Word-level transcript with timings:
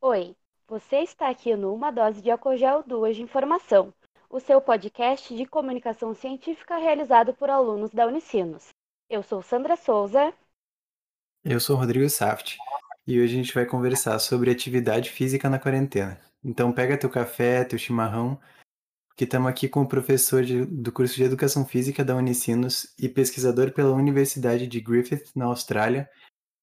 Oi, 0.00 0.34
você 0.66 0.96
está 1.00 1.28
aqui 1.28 1.54
no 1.54 1.74
Uma 1.74 1.90
Dose 1.90 2.22
de 2.22 2.30
Acogel 2.30 2.82
2 2.86 3.16
de 3.16 3.22
Informação, 3.22 3.92
o 4.30 4.40
seu 4.40 4.60
podcast 4.60 5.36
de 5.36 5.44
comunicação 5.44 6.14
científica 6.14 6.78
realizado 6.78 7.34
por 7.34 7.50
alunos 7.50 7.90
da 7.90 8.06
Unicinos. 8.06 8.68
Eu 9.10 9.22
sou 9.22 9.42
Sandra 9.42 9.76
Souza. 9.76 10.32
Eu 11.44 11.60
sou 11.60 11.76
Rodrigo 11.76 12.08
Saft 12.08 12.56
e 13.06 13.20
hoje 13.20 13.34
a 13.34 13.36
gente 13.36 13.52
vai 13.52 13.66
conversar 13.66 14.18
sobre 14.18 14.50
atividade 14.50 15.10
física 15.10 15.50
na 15.50 15.58
quarentena. 15.58 16.18
Então 16.42 16.72
pega 16.72 16.96
teu 16.96 17.10
café, 17.10 17.64
teu 17.64 17.78
chimarrão, 17.78 18.40
que 19.20 19.24
estamos 19.24 19.50
aqui 19.50 19.68
com 19.68 19.82
o 19.82 19.86
professor 19.86 20.42
de, 20.42 20.64
do 20.64 20.90
curso 20.90 21.14
de 21.14 21.24
Educação 21.24 21.66
Física 21.66 22.02
da 22.02 22.16
Unicinos 22.16 22.94
e 22.98 23.06
pesquisador 23.06 23.70
pela 23.70 23.92
Universidade 23.92 24.66
de 24.66 24.80
Griffith, 24.80 25.24
na 25.36 25.44
Austrália, 25.44 26.08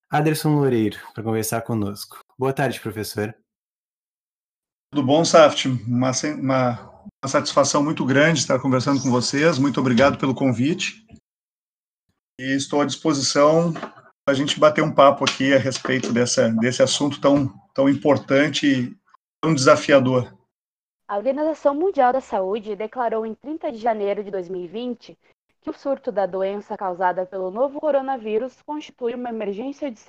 Aderson 0.09 0.55
Loureiro, 0.55 0.97
para 1.13 1.23
conversar 1.23 1.61
conosco. 1.61 2.17
Boa 2.35 2.51
tarde, 2.51 2.79
professor. 2.79 3.31
Tudo 4.91 5.05
bom, 5.05 5.23
Saft? 5.23 5.65
Uma, 5.65 6.09
uma, 6.39 7.05
uma 7.23 7.29
satisfação 7.29 7.83
muito 7.83 8.03
grande 8.03 8.39
estar 8.39 8.59
conversando 8.59 9.03
com 9.03 9.11
vocês. 9.11 9.59
Muito 9.59 9.79
obrigado 9.79 10.17
pelo 10.17 10.33
convite. 10.33 11.05
E 12.41 12.55
estou 12.55 12.81
à 12.81 12.85
disposição 12.85 13.71
para 13.71 13.93
a 14.29 14.33
gente 14.33 14.59
bater 14.59 14.83
um 14.83 14.91
papo 14.91 15.23
aqui 15.25 15.53
a 15.53 15.59
respeito 15.59 16.11
dessa, 16.11 16.49
desse 16.49 16.81
assunto 16.81 17.21
tão, 17.21 17.53
tão 17.75 17.87
importante 17.87 18.65
e 18.65 18.97
tão 19.43 19.53
desafiador. 19.53 20.35
A 21.09 21.15
Organização 21.15 21.73
Mundial 21.73 22.11
da 22.11 22.19
Saúde 22.19 22.75
declarou 22.75 23.25
em 23.25 23.33
30 23.33 23.71
de 23.71 23.77
janeiro 23.77 24.21
de 24.21 24.29
2020 24.29 25.17
que 25.61 25.69
o 25.69 25.73
surto 25.73 26.11
da 26.11 26.25
doença 26.25 26.75
causada 26.75 27.25
pelo 27.25 27.49
novo 27.49 27.79
coronavírus 27.79 28.61
constitui 28.63 29.15
uma 29.15 29.29
emergência 29.29 29.89
de 29.89 30.01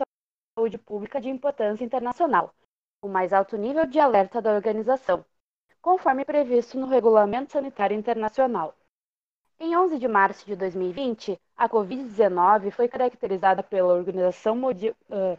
saúde 0.57 0.77
pública 0.77 1.21
de 1.21 1.29
importância 1.29 1.85
internacional, 1.85 2.53
o 3.01 3.07
mais 3.07 3.33
alto 3.33 3.57
nível 3.57 3.87
de 3.87 4.01
alerta 4.01 4.43
da 4.43 4.53
organização, 4.53 5.25
conforme 5.81 6.25
previsto 6.25 6.77
no 6.77 6.89
Regulamento 6.89 7.53
Sanitário 7.53 7.97
Internacional. 7.97 8.75
Em 9.61 9.77
11 9.77 10.01
de 10.01 10.09
março 10.09 10.45
de 10.45 10.57
2020, 10.57 11.41
a 11.57 11.69
Covid-19 11.69 12.73
foi 12.73 12.89
caracterizada 12.89 13.63
pela 13.63 13.95
Organização 13.95 14.57
Mundial, 14.57 14.97
uh, 15.11 15.39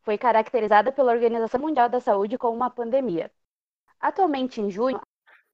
foi 0.00 0.16
caracterizada 0.16 0.90
pela 0.90 1.12
Organização 1.12 1.60
Mundial 1.60 1.90
da 1.90 2.00
Saúde 2.00 2.38
como 2.38 2.56
uma 2.56 2.70
pandemia. 2.70 3.30
Atualmente, 4.00 4.60
em 4.60 4.70
junho, 4.70 5.00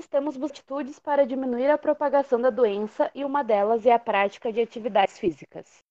temos 0.08 0.40
atitudes 0.40 0.98
para 0.98 1.26
diminuir 1.26 1.70
a 1.70 1.78
propagação 1.78 2.40
da 2.40 2.50
doença 2.50 3.10
e 3.14 3.24
uma 3.24 3.42
delas 3.42 3.86
é 3.86 3.92
a 3.92 3.98
prática 3.98 4.52
de 4.52 4.60
atividades 4.60 5.18
físicas. 5.18 5.84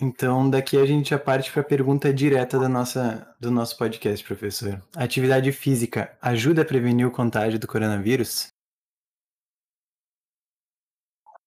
Então, 0.00 0.50
daqui 0.50 0.76
a 0.76 0.84
gente 0.84 1.10
já 1.10 1.18
parte 1.18 1.50
para 1.50 1.62
a 1.62 1.64
pergunta 1.64 2.12
direta 2.12 2.58
da 2.58 2.68
nossa, 2.68 3.34
do 3.40 3.50
nosso 3.50 3.78
podcast, 3.78 4.24
professor. 4.26 4.82
A 4.94 5.04
atividade 5.04 5.50
física 5.52 6.16
ajuda 6.20 6.62
a 6.62 6.64
prevenir 6.66 7.06
o 7.06 7.10
contágio 7.10 7.58
do 7.58 7.66
coronavírus? 7.66 8.48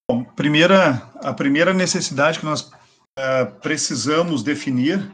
Bom, 0.10 0.24
primeira, 0.24 0.94
a 1.24 1.32
primeira 1.32 1.74
necessidade 1.74 2.40
que 2.40 2.46
nós 2.46 2.62
uh, 2.62 3.60
precisamos 3.62 4.42
definir 4.42 5.12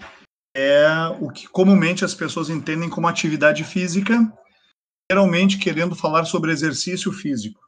é 0.55 0.87
o 1.19 1.29
que 1.29 1.47
comumente 1.49 2.05
as 2.05 2.15
pessoas 2.15 2.49
entendem 2.49 2.89
como 2.89 3.05
atividade 3.05 3.65
física, 3.65 4.15
geralmente 5.11 5.57
querendo 5.57 5.95
falar 5.95 6.25
sobre 6.25 6.51
exercício 6.51 7.11
físico. 7.11 7.63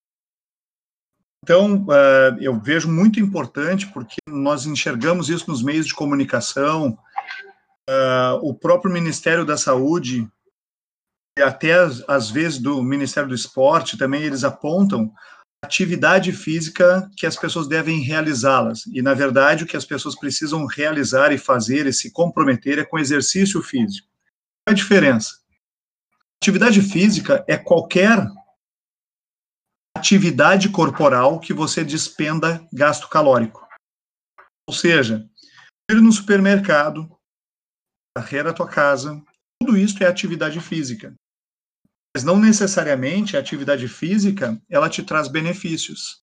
Então, 1.44 1.86
uh, 1.86 2.38
eu 2.42 2.60
vejo 2.60 2.90
muito 2.90 3.20
importante, 3.20 3.88
porque 3.88 4.18
nós 4.28 4.66
enxergamos 4.66 5.30
isso 5.30 5.50
nos 5.50 5.64
meios 5.64 5.86
de 5.86 5.94
comunicação, 5.94 6.98
uh, 7.90 8.36
o 8.42 8.54
próprio 8.54 8.92
Ministério 8.92 9.46
da 9.46 9.56
Saúde, 9.56 10.28
e 11.38 11.42
até 11.42 11.74
às 12.08 12.30
vezes 12.30 12.58
do 12.58 12.82
Ministério 12.82 13.30
do 13.30 13.36
Esporte, 13.36 13.98
também 13.98 14.24
eles 14.24 14.44
apontam 14.44 15.14
atividade 15.64 16.32
física 16.32 17.10
que 17.16 17.26
as 17.26 17.36
pessoas 17.36 17.68
devem 17.68 18.02
realizá-las. 18.02 18.86
E, 18.88 19.02
na 19.02 19.14
verdade, 19.14 19.64
o 19.64 19.68
que 19.68 19.78
as 19.78 19.86
pessoas 19.86 20.16
precisam 20.16 20.66
realizar 20.66 21.32
e 21.32 21.38
fazer 21.38 21.86
e 21.86 21.94
se 21.94 22.12
comprometer 22.12 22.80
é 22.80 22.84
com 22.84 23.00
exercício 23.00 23.62
físico. 23.62 24.08
Qual 24.08 24.70
é 24.70 24.72
a 24.72 24.74
diferença? 24.74 25.47
Atividade 26.42 26.82
física 26.82 27.44
é 27.48 27.58
qualquer 27.58 28.18
atividade 29.98 30.70
corporal 30.70 31.40
que 31.40 31.54
você 31.54 31.84
despenda 31.84 32.66
gasto 32.72 33.10
calórico. 33.10 33.68
Ou 34.68 34.74
seja, 34.74 35.28
ir 35.90 36.02
no 36.02 36.12
supermercado, 36.12 37.10
varrer 38.18 38.46
a 38.46 38.54
tua 38.54 38.68
casa, 38.68 39.22
tudo 39.60 39.78
isso 39.78 40.02
é 40.04 40.08
atividade 40.08 40.60
física. 40.62 41.16
Mas 42.16 42.24
não 42.24 42.40
necessariamente 42.40 43.36
a 43.36 43.40
atividade 43.40 43.88
física, 43.88 44.62
ela 44.70 44.90
te 44.90 45.04
traz 45.04 45.28
benefícios. 45.28 46.22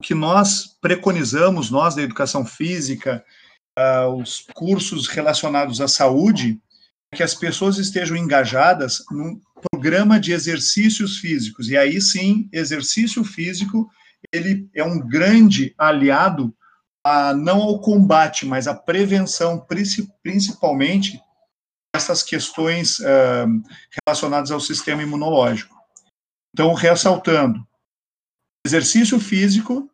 O 0.00 0.04
que 0.04 0.14
nós 0.14 0.78
preconizamos, 0.80 1.70
nós 1.70 1.94
da 1.94 2.02
educação 2.02 2.46
física, 2.46 3.24
uh, 3.78 4.08
os 4.14 4.46
cursos 4.54 5.08
relacionados 5.08 5.80
à 5.80 5.88
saúde, 5.88 6.60
que 7.14 7.22
as 7.22 7.34
pessoas 7.34 7.78
estejam 7.78 8.16
engajadas 8.16 9.02
num 9.10 9.40
programa 9.70 10.20
de 10.20 10.32
exercícios 10.32 11.18
físicos. 11.18 11.68
E 11.68 11.76
aí 11.76 12.00
sim, 12.00 12.48
exercício 12.52 13.24
físico, 13.24 13.90
ele 14.32 14.68
é 14.74 14.84
um 14.84 14.98
grande 14.98 15.74
aliado 15.78 16.54
a, 17.04 17.32
não 17.32 17.62
ao 17.62 17.80
combate, 17.80 18.44
mas 18.44 18.68
à 18.68 18.74
prevenção, 18.74 19.66
principalmente 20.22 21.20
essas 21.94 22.22
questões 22.22 22.98
uh, 22.98 23.62
relacionadas 24.06 24.50
ao 24.50 24.60
sistema 24.60 25.02
imunológico. 25.02 25.74
Então, 26.52 26.72
ressaltando, 26.74 27.66
exercício 28.66 29.18
físico 29.18 29.90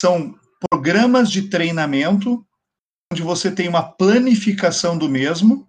são 0.00 0.38
programas 0.70 1.30
de 1.30 1.48
treinamento 1.48 2.44
onde 3.12 3.22
você 3.22 3.50
tem 3.50 3.68
uma 3.68 3.82
planificação 3.82 4.96
do 4.96 5.08
mesmo 5.08 5.68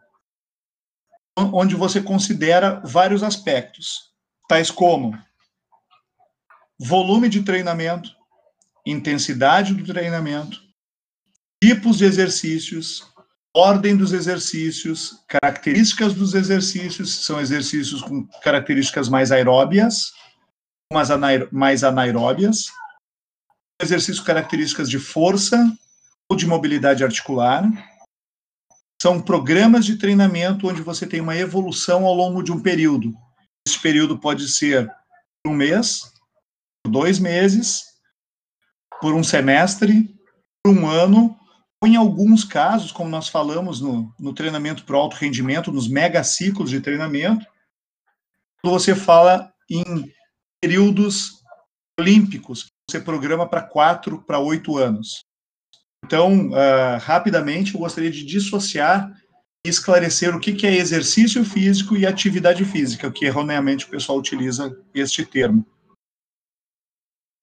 onde 1.37 1.75
você 1.75 2.01
considera 2.01 2.81
vários 2.85 3.21
aspectos, 3.23 4.11
tais 4.47 4.71
como 4.71 5.17
volume 6.79 7.27
de 7.27 7.43
treinamento, 7.43 8.09
intensidade 8.85 9.73
do 9.73 9.83
treinamento, 9.83 10.61
tipos 11.61 11.97
de 11.97 12.05
exercícios, 12.05 13.05
ordem 13.53 13.95
dos 13.95 14.13
exercícios, 14.13 15.23
características 15.27 16.13
dos 16.13 16.33
exercícios, 16.33 17.25
são 17.25 17.39
exercícios 17.39 18.01
com 18.01 18.27
características 18.43 19.09
mais 19.09 19.31
aeróbias, 19.31 20.13
mais 21.51 21.83
anaeróbias, 21.83 22.67
exercícios 23.81 24.25
características 24.25 24.89
de 24.89 24.99
força 24.99 25.57
ou 26.29 26.37
de 26.37 26.45
mobilidade 26.45 27.03
articular, 27.03 27.63
são 29.05 29.21
programas 29.21 29.85
de 29.85 29.97
treinamento 29.97 30.67
onde 30.67 30.81
você 30.81 31.05
tem 31.05 31.21
uma 31.21 31.37
evolução 31.37 32.07
ao 32.07 32.15
longo 32.15 32.41
de 32.41 32.51
um 32.51 32.59
período. 32.59 33.13
Esse 33.67 33.79
período 33.79 34.17
pode 34.17 34.47
ser 34.47 34.91
um 35.45 35.53
mês, 35.53 36.11
dois 36.87 37.19
meses, 37.19 37.83
por 38.99 39.13
um 39.13 39.23
semestre, 39.23 40.11
por 40.63 40.75
um 40.75 40.87
ano, 40.87 41.39
ou 41.83 41.87
em 41.87 41.95
alguns 41.95 42.43
casos, 42.43 42.91
como 42.91 43.07
nós 43.07 43.29
falamos 43.29 43.79
no, 43.79 44.11
no 44.19 44.33
treinamento 44.33 44.83
para 44.83 44.97
alto 44.97 45.17
rendimento, 45.17 45.71
nos 45.71 45.87
mega 45.87 46.23
ciclos 46.23 46.71
de 46.71 46.81
treinamento, 46.81 47.45
você 48.63 48.95
fala 48.95 49.53
em 49.69 50.11
períodos 50.59 51.43
olímpicos, 51.99 52.71
você 52.89 52.99
programa 52.99 53.47
para 53.47 53.61
quatro, 53.61 54.23
para 54.23 54.39
oito 54.39 54.79
anos. 54.79 55.23
Então, 56.05 56.49
uh, 56.49 56.99
rapidamente, 56.99 57.73
eu 57.73 57.79
gostaria 57.79 58.11
de 58.11 58.23
dissociar 58.23 59.11
e 59.65 59.69
esclarecer 59.69 60.35
o 60.35 60.39
que, 60.39 60.53
que 60.53 60.67
é 60.67 60.75
exercício 60.75 61.43
físico 61.43 61.97
e 61.97 62.05
atividade 62.05 62.63
física, 62.63 63.11
que 63.11 63.25
erroneamente 63.25 63.85
o 63.85 63.89
pessoal 63.89 64.19
utiliza 64.19 64.71
este 64.93 65.25
termo. 65.25 65.65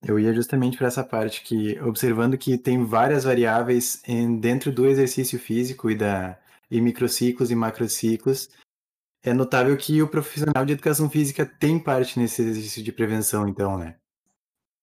Eu 0.05 0.17
ia 0.17 0.33
justamente 0.33 0.79
para 0.79 0.87
essa 0.87 1.03
parte 1.03 1.43
que, 1.43 1.77
observando 1.81 2.39
que 2.39 2.57
tem 2.57 2.85
várias 2.85 3.25
variáveis 3.25 4.01
em, 4.07 4.39
dentro 4.39 4.71
do 4.71 4.87
exercício 4.87 5.41
físico 5.41 5.91
e 5.91 5.97
da 5.97 6.39
e 6.71 6.81
microciclos 6.81 7.51
e 7.51 7.55
macrociclos, 7.55 8.49
é 9.25 9.35
notável 9.35 9.77
que 9.77 10.01
o 10.01 10.09
profissional 10.09 10.65
de 10.65 10.73
educação 10.73 11.11
física 11.11 11.45
tem 11.45 11.79
parte 11.79 12.19
nesse 12.19 12.41
exercício 12.43 12.83
de 12.83 12.93
prevenção, 12.93 13.47
então, 13.47 13.77
né? 13.77 13.97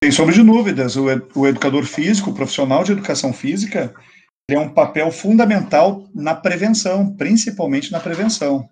Sem 0.01 0.13
sombra 0.13 0.33
de 0.33 0.41
dúvidas, 0.41 0.95
o, 0.95 1.07
o 1.35 1.45
educador 1.45 1.83
físico, 1.83 2.29
o 2.29 2.33
profissional 2.33 2.85
de 2.85 2.93
educação 2.93 3.33
física, 3.33 3.93
é 4.49 4.57
um 4.57 4.73
papel 4.73 5.11
fundamental 5.11 6.09
na 6.15 6.33
prevenção, 6.33 7.15
principalmente 7.15 7.91
na 7.91 7.99
prevenção. 7.99 8.69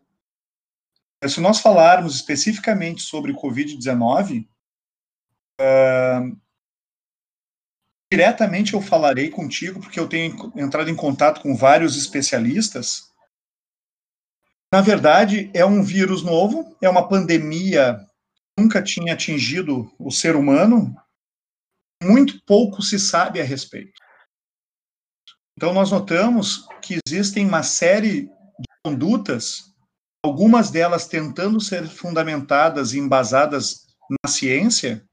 Se 1.27 1.41
nós 1.41 1.59
falarmos 1.59 2.15
especificamente 2.15 3.01
sobre 3.01 3.33
Covid-19, 3.33 4.47
uh, 5.59 6.37
diretamente 8.11 8.73
eu 8.73 8.81
falarei 8.81 9.29
contigo, 9.29 9.81
porque 9.81 9.99
eu 9.99 10.07
tenho 10.07 10.53
entrado 10.55 10.89
em 10.89 10.95
contato 10.95 11.41
com 11.41 11.55
vários 11.55 11.97
especialistas. 11.97 13.11
Na 14.71 14.79
verdade, 14.79 15.51
é 15.53 15.65
um 15.65 15.83
vírus 15.83 16.23
novo, 16.23 16.77
é 16.81 16.89
uma 16.89 17.07
pandemia 17.07 17.99
que 18.55 18.63
nunca 18.63 18.81
tinha 18.81 19.13
atingido 19.13 19.91
o 19.99 20.09
ser 20.09 20.35
humano, 20.35 20.95
muito 22.03 22.41
pouco 22.45 22.81
se 22.81 22.99
sabe 22.99 23.41
a 23.41 23.43
respeito. 23.43 23.99
Então, 25.57 25.73
nós 25.73 25.91
notamos 25.91 26.67
que 26.81 26.99
existem 27.05 27.47
uma 27.47 27.63
série 27.63 28.23
de 28.23 28.67
condutas, 28.83 29.73
algumas 30.23 30.69
delas 30.69 31.07
tentando 31.07 31.59
ser 31.59 31.87
fundamentadas 31.87 32.93
e 32.93 32.99
embasadas 32.99 33.87
na 34.23 34.29
ciência, 34.29 35.03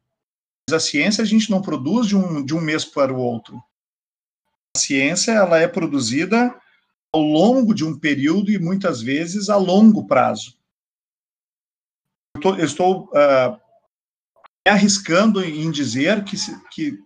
mas 0.68 0.76
a 0.76 0.80
ciência 0.80 1.22
a 1.22 1.26
gente 1.26 1.50
não 1.50 1.62
produz 1.62 2.06
de 2.06 2.16
um, 2.16 2.44
de 2.44 2.54
um 2.54 2.60
mês 2.60 2.84
para 2.84 3.12
o 3.12 3.18
outro. 3.18 3.56
A 4.76 4.80
ciência 4.80 5.32
ela 5.32 5.58
é 5.58 5.66
produzida 5.66 6.54
ao 7.12 7.22
longo 7.22 7.74
de 7.74 7.84
um 7.84 7.98
período 7.98 8.50
e 8.50 8.58
muitas 8.58 9.00
vezes 9.00 9.48
a 9.48 9.56
longo 9.56 10.06
prazo. 10.06 10.58
Eu, 12.36 12.42
tô, 12.42 12.56
eu 12.56 12.64
estou 12.64 13.04
uh, 13.04 13.63
arriscando 14.70 15.44
em 15.44 15.70
dizer 15.70 16.24
que, 16.24 16.36
que 16.70 16.98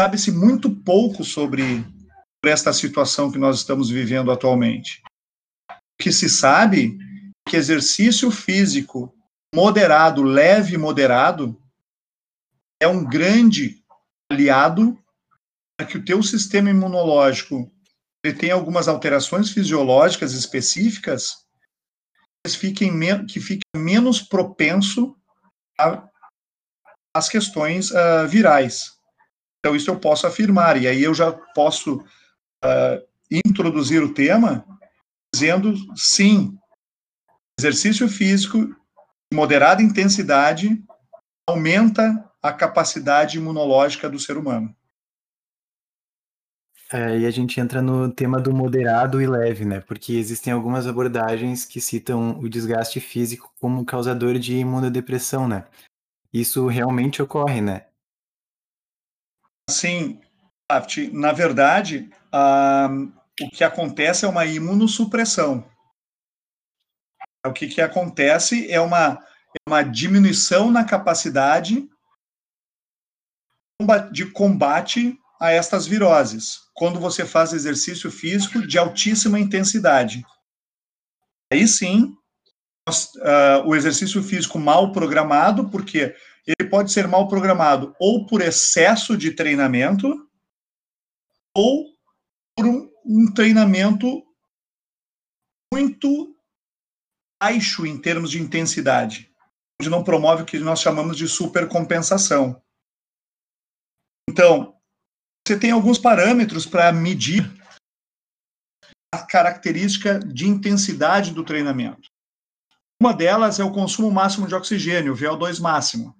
sabe-se 0.00 0.32
muito 0.32 0.74
pouco 0.82 1.24
sobre 1.24 1.84
esta 2.44 2.72
situação 2.72 3.30
que 3.30 3.38
nós 3.38 3.58
estamos 3.58 3.88
vivendo 3.88 4.30
atualmente. 4.30 5.02
O 5.70 6.02
que 6.02 6.12
se 6.12 6.28
sabe 6.28 6.98
é 7.46 7.50
que 7.50 7.56
exercício 7.56 8.30
físico 8.30 9.14
moderado, 9.54 10.22
leve 10.22 10.74
e 10.74 10.78
moderado, 10.78 11.60
é 12.80 12.86
um 12.86 13.04
grande 13.04 13.82
aliado 14.30 14.98
para 15.76 15.86
que 15.86 15.98
o 15.98 16.04
teu 16.04 16.22
sistema 16.22 16.70
imunológico 16.70 17.70
ele 18.24 18.34
tenha 18.34 18.54
algumas 18.54 18.88
alterações 18.88 19.50
fisiológicas 19.50 20.32
específicas 20.32 21.46
que 22.44 23.40
fique 23.40 23.60
menos 23.76 24.20
propenso 24.20 25.16
às 27.16 27.28
questões 27.28 27.90
uh, 27.90 28.26
virais. 28.28 28.96
Então, 29.58 29.74
isso 29.74 29.90
eu 29.90 29.98
posso 29.98 30.26
afirmar, 30.26 30.80
e 30.80 30.86
aí 30.86 31.02
eu 31.02 31.14
já 31.14 31.32
posso 31.32 31.96
uh, 31.96 33.06
introduzir 33.30 34.02
o 34.02 34.14
tema 34.14 34.64
dizendo 35.34 35.74
sim, 35.96 36.56
exercício 37.58 38.08
físico 38.08 38.66
de 38.66 39.36
moderada 39.36 39.82
intensidade 39.82 40.82
aumenta 41.48 42.24
a 42.42 42.52
capacidade 42.52 43.38
imunológica 43.38 44.08
do 44.08 44.18
ser 44.18 44.36
humano. 44.36 44.74
É, 46.92 47.18
e 47.18 47.26
a 47.26 47.30
gente 47.30 47.58
entra 47.58 47.82
no 47.82 48.12
tema 48.12 48.40
do 48.40 48.54
moderado 48.54 49.20
e 49.20 49.26
leve, 49.26 49.64
né? 49.64 49.80
Porque 49.80 50.12
existem 50.12 50.52
algumas 50.52 50.86
abordagens 50.86 51.64
que 51.64 51.80
citam 51.80 52.38
o 52.38 52.48
desgaste 52.48 53.00
físico 53.00 53.52
como 53.60 53.84
causador 53.84 54.38
de 54.38 54.56
imunodepressão, 54.56 55.48
né? 55.48 55.64
Isso 56.38 56.66
realmente 56.66 57.22
ocorre, 57.22 57.62
né? 57.62 57.86
Sim, 59.70 60.20
na 61.12 61.32
verdade, 61.32 62.10
uh, 62.26 63.10
o 63.40 63.50
que 63.50 63.64
acontece 63.64 64.26
é 64.26 64.28
uma 64.28 64.44
imunossupressão. 64.44 65.66
O 67.46 67.54
que, 67.54 67.68
que 67.68 67.80
acontece 67.80 68.70
é 68.70 68.78
uma, 68.78 69.14
é 69.54 69.58
uma 69.66 69.82
diminuição 69.82 70.70
na 70.70 70.84
capacidade 70.84 71.88
de 74.12 74.30
combate 74.30 75.18
a 75.40 75.52
estas 75.52 75.86
viroses, 75.86 76.68
quando 76.74 77.00
você 77.00 77.24
faz 77.24 77.54
exercício 77.54 78.10
físico 78.10 78.66
de 78.66 78.76
altíssima 78.76 79.40
intensidade. 79.40 80.22
Aí 81.50 81.66
sim, 81.66 82.14
uh, 82.88 83.66
o 83.66 83.74
exercício 83.74 84.22
físico 84.22 84.58
mal 84.58 84.92
programado, 84.92 85.68
porque 85.70 86.14
ele 86.46 86.68
pode 86.70 86.92
ser 86.92 87.08
mal 87.08 87.26
programado 87.26 87.94
ou 87.98 88.26
por 88.26 88.40
excesso 88.40 89.16
de 89.16 89.32
treinamento, 89.32 90.28
ou 91.54 91.86
por 92.56 92.66
um, 92.66 92.90
um 93.04 93.32
treinamento 93.32 94.22
muito 95.72 96.36
baixo 97.42 97.84
em 97.84 98.00
termos 98.00 98.30
de 98.30 98.40
intensidade, 98.40 99.32
onde 99.80 99.90
não 99.90 100.04
promove 100.04 100.42
o 100.42 100.46
que 100.46 100.58
nós 100.58 100.80
chamamos 100.80 101.16
de 101.16 101.28
supercompensação. 101.28 102.62
Então, 104.28 104.76
você 105.46 105.58
tem 105.58 105.70
alguns 105.70 105.98
parâmetros 105.98 106.66
para 106.66 106.92
medir 106.92 107.44
a 109.12 109.24
característica 109.24 110.18
de 110.18 110.46
intensidade 110.46 111.32
do 111.32 111.44
treinamento. 111.44 112.08
Uma 113.00 113.12
delas 113.12 113.60
é 113.60 113.64
o 113.64 113.72
consumo 113.72 114.10
máximo 114.10 114.46
de 114.46 114.54
oxigênio, 114.54 115.12
o 115.12 115.16
VO2 115.16 115.60
máximo. 115.60 116.16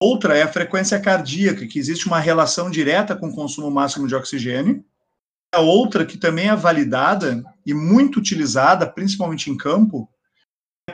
Outra 0.00 0.36
é 0.36 0.42
a 0.42 0.52
frequência 0.52 1.00
cardíaca, 1.00 1.66
que 1.66 1.78
existe 1.78 2.06
uma 2.06 2.20
relação 2.20 2.70
direta 2.70 3.16
com 3.16 3.28
o 3.28 3.34
consumo 3.34 3.70
máximo 3.70 4.06
de 4.06 4.14
oxigênio. 4.14 4.84
A 5.52 5.60
outra, 5.60 6.04
que 6.04 6.18
também 6.18 6.48
é 6.48 6.56
validada 6.56 7.42
e 7.64 7.72
muito 7.74 8.18
utilizada, 8.18 8.88
principalmente 8.88 9.50
em 9.50 9.56
campo, 9.56 10.08
é 10.88 10.92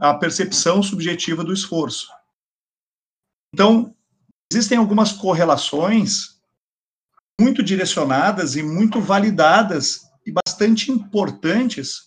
a 0.00 0.14
percepção 0.14 0.82
subjetiva 0.82 1.44
do 1.44 1.52
esforço. 1.52 2.08
Então, 3.52 3.94
existem 4.50 4.78
algumas 4.78 5.12
correlações 5.12 6.40
muito 7.38 7.62
direcionadas 7.62 8.56
e 8.56 8.62
muito 8.62 9.00
validadas 9.00 10.08
e 10.24 10.32
bastante 10.32 10.90
importantes 10.90 12.06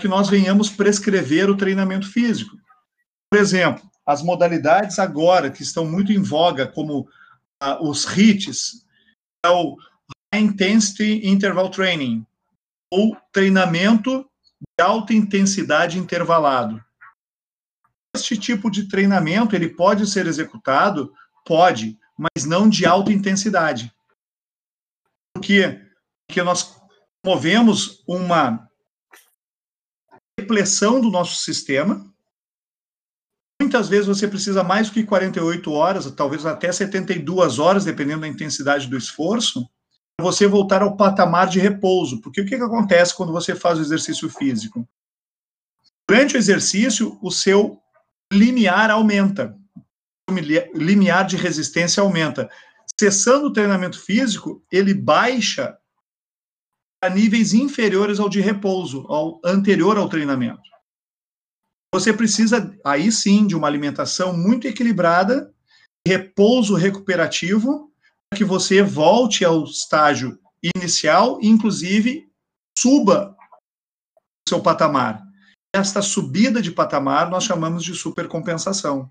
que 0.00 0.08
nós 0.08 0.28
venhamos 0.28 0.70
prescrever 0.70 1.48
o 1.48 1.56
treinamento 1.56 2.10
físico. 2.10 2.56
Por 3.30 3.40
exemplo, 3.40 3.82
as 4.04 4.22
modalidades 4.22 4.98
agora 4.98 5.50
que 5.50 5.62
estão 5.62 5.84
muito 5.84 6.12
em 6.12 6.22
voga, 6.22 6.66
como 6.66 7.08
uh, 7.62 7.88
os 7.88 8.04
HITs, 8.04 8.86
é 9.44 9.48
o 9.48 9.76
High 10.32 10.42
Intensity 10.42 11.26
Interval 11.26 11.70
Training, 11.70 12.24
ou 12.92 13.16
treinamento 13.32 14.28
de 14.60 14.84
alta 14.84 15.12
intensidade 15.12 15.98
intervalado. 15.98 16.82
Este 18.14 18.36
tipo 18.38 18.70
de 18.70 18.88
treinamento 18.88 19.54
ele 19.54 19.68
pode 19.68 20.06
ser 20.06 20.26
executado, 20.26 21.12
pode, 21.44 21.98
mas 22.16 22.44
não 22.44 22.68
de 22.68 22.86
alta 22.86 23.12
intensidade. 23.12 23.92
Porque, 25.34 25.80
porque 26.26 26.42
nós 26.42 26.80
movemos 27.24 28.02
uma 28.06 28.65
depressão 30.38 31.00
do 31.00 31.10
nosso 31.10 31.36
sistema, 31.36 32.04
Muitas 33.60 33.88
vezes 33.88 34.06
você 34.06 34.28
precisa 34.28 34.62
mais 34.62 34.88
do 34.88 34.94
que 34.94 35.02
48 35.02 35.72
horas, 35.72 36.10
talvez 36.12 36.44
até 36.44 36.70
72 36.70 37.58
horas, 37.58 37.84
dependendo 37.84 38.20
da 38.20 38.28
intensidade 38.28 38.86
do 38.86 38.98
esforço, 38.98 39.66
para 40.16 40.24
você 40.24 40.46
voltar 40.46 40.82
ao 40.82 40.96
patamar 40.96 41.48
de 41.48 41.58
repouso. 41.58 42.20
Porque 42.20 42.40
o 42.40 42.44
que, 42.44 42.56
que 42.56 42.62
acontece 42.62 43.14
quando 43.14 43.32
você 43.32 43.54
faz 43.54 43.78
o 43.78 43.82
exercício 43.82 44.28
físico? 44.28 44.86
Durante 46.08 46.36
o 46.36 46.38
exercício, 46.38 47.18
o 47.22 47.30
seu 47.30 47.80
limiar 48.32 48.90
aumenta. 48.90 49.56
O 50.28 50.78
limiar 50.78 51.26
de 51.26 51.36
resistência 51.36 52.02
aumenta. 52.02 52.50
Cessando 52.98 53.46
o 53.46 53.52
treinamento 53.52 53.98
físico, 53.98 54.62
ele 54.70 54.92
baixa 54.92 55.76
a 57.02 57.08
níveis 57.08 57.52
inferiores 57.52 58.18
ao 58.18 58.28
de 58.28 58.40
repouso, 58.40 59.06
ao 59.08 59.40
anterior 59.44 59.96
ao 59.96 60.08
treinamento. 60.08 60.62
Você 61.94 62.12
precisa, 62.12 62.76
aí 62.84 63.10
sim, 63.10 63.46
de 63.46 63.54
uma 63.54 63.66
alimentação 63.66 64.36
muito 64.36 64.66
equilibrada, 64.66 65.52
repouso 66.06 66.74
recuperativo, 66.74 67.92
para 68.28 68.38
que 68.38 68.44
você 68.44 68.82
volte 68.82 69.44
ao 69.44 69.64
estágio 69.64 70.38
inicial 70.74 71.38
e, 71.40 71.48
inclusive, 71.48 72.30
suba 72.78 73.36
o 74.46 74.48
seu 74.48 74.60
patamar. 74.60 75.22
Esta 75.74 76.02
subida 76.02 76.60
de 76.60 76.70
patamar 76.70 77.30
nós 77.30 77.44
chamamos 77.44 77.84
de 77.84 77.94
supercompensação. 77.94 79.10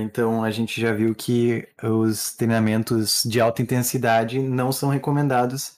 Então, 0.00 0.44
a 0.44 0.50
gente 0.50 0.80
já 0.80 0.92
viu 0.92 1.14
que 1.14 1.66
os 1.82 2.34
treinamentos 2.34 3.22
de 3.24 3.40
alta 3.40 3.62
intensidade 3.62 4.38
não 4.38 4.70
são 4.70 4.88
recomendados 4.88 5.76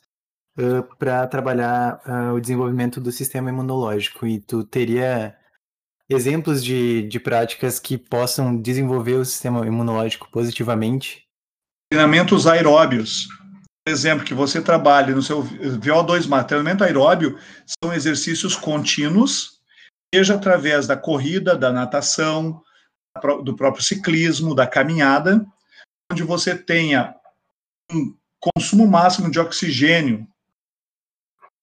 uh, 0.58 0.82
para 0.96 1.26
trabalhar 1.26 2.00
uh, 2.06 2.34
o 2.34 2.40
desenvolvimento 2.40 3.00
do 3.00 3.12
sistema 3.12 3.48
imunológico. 3.50 4.26
E 4.26 4.40
tu 4.40 4.64
teria 4.64 5.36
exemplos 6.08 6.64
de, 6.64 7.02
de 7.02 7.20
práticas 7.20 7.78
que 7.78 7.96
possam 7.96 8.56
desenvolver 8.56 9.14
o 9.14 9.24
sistema 9.24 9.66
imunológico 9.66 10.30
positivamente? 10.30 11.26
Treinamentos 11.90 12.46
aeróbios. 12.46 13.28
Por 13.86 13.92
exemplo, 13.92 14.24
que 14.24 14.34
você 14.34 14.60
trabalhe 14.60 15.14
no 15.14 15.22
seu 15.22 15.42
VO2 15.42 16.26
max. 16.26 16.46
Treinamento 16.46 16.84
aeróbio 16.84 17.38
são 17.82 17.92
exercícios 17.92 18.54
contínuos, 18.54 19.60
seja 20.14 20.34
através 20.34 20.86
da 20.86 20.96
corrida, 20.96 21.56
da 21.56 21.72
natação, 21.72 22.62
do 23.42 23.54
próprio 23.56 23.82
ciclismo, 23.82 24.54
da 24.54 24.66
caminhada, 24.66 25.44
onde 26.10 26.22
você 26.22 26.56
tenha 26.56 27.14
um 27.90 28.14
consumo 28.40 28.86
máximo 28.86 29.30
de 29.30 29.38
oxigênio 29.38 30.26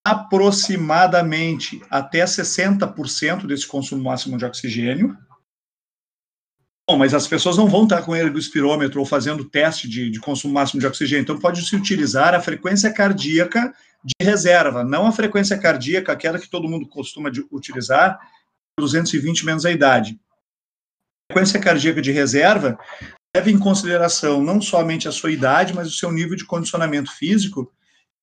aproximadamente 0.05 1.81
até 1.89 2.23
60% 2.23 3.47
desse 3.47 3.65
consumo 3.65 4.03
máximo 4.03 4.37
de 4.37 4.45
oxigênio. 4.45 5.17
Bom, 6.87 6.97
mas 6.97 7.15
as 7.15 7.27
pessoas 7.27 7.57
não 7.57 7.67
vão 7.67 7.85
estar 7.85 8.03
com 8.03 8.15
ergospirômetro 8.15 8.99
ou 8.99 9.05
fazendo 9.07 9.49
teste 9.49 9.89
de, 9.89 10.11
de 10.11 10.19
consumo 10.19 10.53
máximo 10.53 10.79
de 10.79 10.85
oxigênio, 10.85 11.23
então 11.23 11.39
pode-se 11.39 11.75
utilizar 11.75 12.35
a 12.35 12.39
frequência 12.39 12.93
cardíaca 12.93 13.73
de 14.03 14.13
reserva, 14.23 14.83
não 14.83 15.07
a 15.07 15.11
frequência 15.11 15.57
cardíaca, 15.57 16.11
aquela 16.11 16.37
que 16.37 16.47
todo 16.47 16.69
mundo 16.69 16.87
costuma 16.87 17.31
utilizar, 17.51 18.19
220 18.79 19.43
menos 19.43 19.65
a 19.65 19.71
idade. 19.71 20.19
Frequência 21.31 21.59
cardíaca 21.59 22.01
de 22.01 22.11
reserva 22.11 22.77
leva 23.35 23.51
em 23.51 23.59
consideração 23.59 24.41
não 24.41 24.61
somente 24.61 25.07
a 25.07 25.11
sua 25.11 25.31
idade, 25.31 25.73
mas 25.73 25.87
o 25.87 25.95
seu 25.95 26.11
nível 26.11 26.35
de 26.35 26.45
condicionamento 26.45 27.11
físico. 27.11 27.71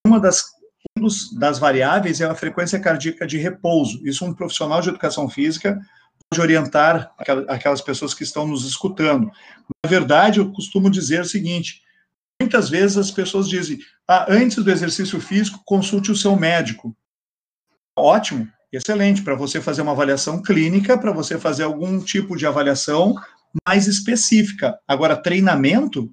Uma 0.06 0.18
das, 0.18 0.44
um 0.96 1.02
dos, 1.02 1.32
das 1.34 1.58
variáveis 1.58 2.20
é 2.20 2.24
a 2.24 2.34
frequência 2.34 2.80
cardíaca 2.80 3.26
de 3.26 3.38
repouso. 3.38 4.00
Isso 4.06 4.24
um 4.24 4.32
profissional 4.32 4.80
de 4.80 4.88
educação 4.88 5.28
física 5.28 5.78
pode 6.30 6.40
orientar 6.40 7.12
aquelas 7.48 7.82
pessoas 7.82 8.14
que 8.14 8.22
estão 8.22 8.46
nos 8.46 8.64
escutando. 8.64 9.30
Na 9.84 9.90
verdade, 9.90 10.40
eu 10.40 10.50
costumo 10.50 10.90
dizer 10.90 11.20
o 11.20 11.28
seguinte: 11.28 11.82
muitas 12.40 12.70
vezes 12.70 12.96
as 12.96 13.10
pessoas 13.10 13.48
dizem, 13.48 13.78
ah, 14.08 14.26
antes 14.28 14.62
do 14.64 14.70
exercício 14.70 15.20
físico, 15.20 15.60
consulte 15.64 16.10
o 16.10 16.16
seu 16.16 16.34
médico. 16.36 16.96
Ótimo, 17.96 18.48
excelente, 18.72 19.22
para 19.22 19.34
você 19.34 19.60
fazer 19.60 19.82
uma 19.82 19.92
avaliação 19.92 20.40
clínica, 20.40 20.96
para 20.96 21.12
você 21.12 21.38
fazer 21.38 21.64
algum 21.64 22.00
tipo 22.00 22.36
de 22.36 22.46
avaliação 22.46 23.14
mais 23.66 23.86
específica. 23.86 24.78
Agora, 24.88 25.16
treinamento 25.16 26.10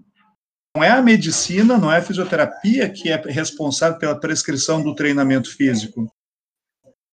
não 0.76 0.84
é 0.84 0.90
a 0.90 1.02
medicina, 1.02 1.78
não 1.78 1.92
é 1.92 1.98
a 1.98 2.02
fisioterapia 2.02 2.90
que 2.90 3.10
é 3.10 3.16
responsável 3.16 3.98
pela 3.98 4.20
prescrição 4.20 4.84
do 4.84 4.94
treinamento 4.94 5.56
físico. 5.56 6.12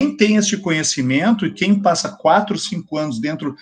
Quem 0.00 0.16
tem 0.16 0.36
este 0.36 0.56
conhecimento 0.56 1.46
e 1.46 1.52
quem 1.52 1.80
passa 1.80 2.16
quatro, 2.16 2.58
cinco 2.58 2.98
anos 2.98 3.20
dentro 3.20 3.56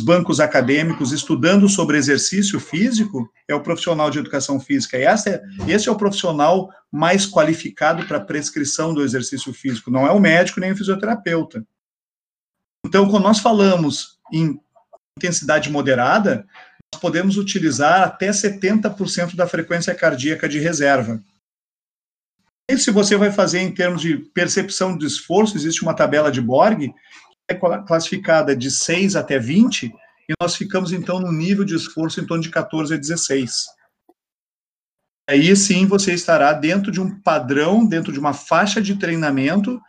bancos 0.00 0.40
acadêmicos 0.40 1.12
estudando 1.12 1.68
sobre 1.68 1.98
exercício 1.98 2.58
físico 2.58 3.30
é 3.46 3.54
o 3.54 3.62
profissional 3.62 4.10
de 4.10 4.18
educação 4.18 4.58
física. 4.58 4.98
E 4.98 5.04
esse 5.06 5.30
é, 5.30 5.42
esse 5.68 5.88
é 5.88 5.92
o 5.92 5.96
profissional 5.96 6.70
mais 6.90 7.26
qualificado 7.26 8.06
para 8.06 8.20
prescrição 8.20 8.94
do 8.94 9.02
exercício 9.02 9.52
físico, 9.52 9.90
não 9.90 10.06
é 10.06 10.10
o 10.10 10.20
médico 10.20 10.60
nem 10.60 10.72
o 10.72 10.76
fisioterapeuta. 10.76 11.66
Então, 12.84 13.08
quando 13.08 13.22
nós 13.22 13.38
falamos 13.38 14.18
em 14.32 14.60
intensidade 15.16 15.70
moderada, 15.70 16.46
nós 16.92 17.00
podemos 17.00 17.36
utilizar 17.36 18.02
até 18.02 18.30
70% 18.30 19.36
da 19.36 19.46
frequência 19.46 19.94
cardíaca 19.94 20.48
de 20.48 20.58
reserva. 20.58 21.22
E 22.70 22.78
se 22.78 22.90
você 22.90 23.16
vai 23.16 23.30
fazer 23.30 23.60
em 23.60 23.72
termos 23.72 24.00
de 24.00 24.16
percepção 24.16 24.96
de 24.96 25.06
esforço, 25.06 25.56
existe 25.56 25.82
uma 25.82 25.94
tabela 25.94 26.30
de 26.30 26.40
Borg, 26.40 26.92
é 27.48 27.54
classificada 27.54 28.56
de 28.56 28.70
6 28.70 29.16
até 29.16 29.38
20, 29.38 29.86
e 29.86 30.34
nós 30.40 30.56
ficamos 30.56 30.92
então 30.92 31.20
no 31.20 31.32
nível 31.32 31.64
de 31.64 31.74
esforço 31.74 32.20
em 32.20 32.26
torno 32.26 32.42
de 32.42 32.50
14 32.50 32.94
a 32.94 32.96
16. 32.96 33.66
Aí 35.28 35.54
sim 35.56 35.86
você 35.86 36.12
estará 36.12 36.52
dentro 36.52 36.90
de 36.90 37.00
um 37.00 37.20
padrão, 37.20 37.86
dentro 37.86 38.12
de 38.12 38.18
uma 38.18 38.32
faixa 38.32 38.80
de 38.80 38.96
treinamento, 38.96 39.80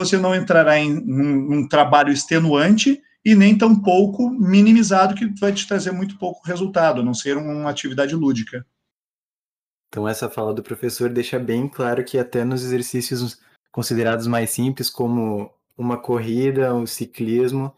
você 0.00 0.16
não 0.16 0.34
entrará 0.34 0.78
em 0.78 0.98
um, 0.98 1.58
um 1.58 1.68
trabalho 1.68 2.12
extenuante, 2.12 3.00
e 3.24 3.34
nem 3.34 3.56
tão 3.56 3.80
pouco 3.80 4.28
minimizado 4.30 5.14
que 5.14 5.26
vai 5.38 5.52
te 5.52 5.66
trazer 5.66 5.92
muito 5.92 6.18
pouco 6.18 6.44
resultado, 6.44 7.00
a 7.00 7.04
não 7.04 7.14
ser 7.14 7.36
uma 7.36 7.70
atividade 7.70 8.14
lúdica. 8.14 8.66
Então 9.88 10.08
essa 10.08 10.28
fala 10.28 10.52
do 10.52 10.62
professor 10.62 11.10
deixa 11.10 11.38
bem 11.38 11.68
claro 11.68 12.04
que 12.04 12.18
até 12.18 12.44
nos 12.44 12.64
exercícios 12.64 13.38
considerados 13.70 14.26
mais 14.26 14.50
simples, 14.50 14.90
como 14.90 15.52
uma 15.82 15.98
corrida, 15.98 16.74
um 16.74 16.86
ciclismo, 16.86 17.74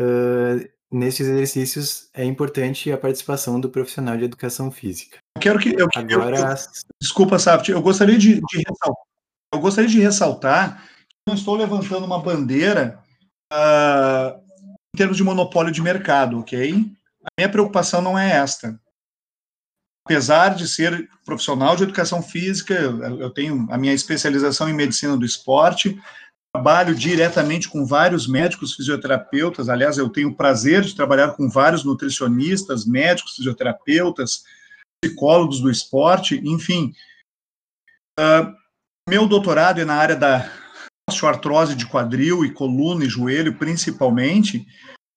uh, 0.00 0.72
nesses 0.92 1.26
exercícios 1.26 2.10
é 2.12 2.24
importante 2.24 2.92
a 2.92 2.98
participação 2.98 3.58
do 3.58 3.70
profissional 3.70 4.16
de 4.16 4.24
educação 4.24 4.70
física. 4.70 5.18
Quero 5.40 5.58
que 5.58 5.70
eu, 5.70 5.88
Agora... 5.94 6.36
Eu, 6.38 6.46
eu, 6.46 6.56
desculpa, 7.00 7.38
Saft, 7.38 7.68
eu 7.68 7.80
gostaria 7.80 8.18
de, 8.18 8.34
de 8.34 8.58
ressaltar, 8.58 9.04
eu 9.52 9.60
gostaria 9.60 9.90
de 9.90 10.00
ressaltar 10.00 10.84
que 11.08 11.16
não 11.26 11.34
estou 11.34 11.56
levantando 11.56 12.04
uma 12.04 12.22
bandeira 12.22 13.02
uh, 13.52 14.40
em 14.94 14.98
termos 14.98 15.16
de 15.16 15.24
monopólio 15.24 15.72
de 15.72 15.80
mercado, 15.80 16.38
ok? 16.38 16.74
A 17.24 17.28
minha 17.38 17.50
preocupação 17.50 18.02
não 18.02 18.18
é 18.18 18.32
esta. 18.32 18.78
Apesar 20.04 20.54
de 20.54 20.66
ser 20.66 21.08
profissional 21.24 21.76
de 21.76 21.84
educação 21.84 22.20
física, 22.22 22.74
eu 22.74 23.30
tenho 23.30 23.68
a 23.70 23.78
minha 23.78 23.94
especialização 23.94 24.68
em 24.68 24.74
medicina 24.74 25.16
do 25.16 25.24
esporte, 25.24 25.96
trabalho 26.54 26.94
diretamente 26.94 27.68
com 27.68 27.86
vários 27.86 28.28
médicos 28.28 28.74
fisioterapeutas, 28.74 29.70
aliás, 29.70 29.96
eu 29.96 30.10
tenho 30.10 30.28
o 30.28 30.36
prazer 30.36 30.82
de 30.82 30.94
trabalhar 30.94 31.32
com 31.32 31.48
vários 31.48 31.82
nutricionistas, 31.82 32.84
médicos 32.84 33.36
fisioterapeutas, 33.36 34.44
psicólogos 35.02 35.60
do 35.60 35.70
esporte, 35.70 36.40
enfim. 36.44 36.92
Uh, 38.20 38.52
meu 39.08 39.26
doutorado 39.26 39.80
é 39.80 39.84
na 39.84 39.94
área 39.94 40.14
da 40.14 40.50
osteoartrose 41.08 41.74
de 41.74 41.86
quadril 41.86 42.44
e 42.44 42.52
coluna 42.52 43.04
e 43.04 43.08
joelho, 43.08 43.56
principalmente, 43.56 44.66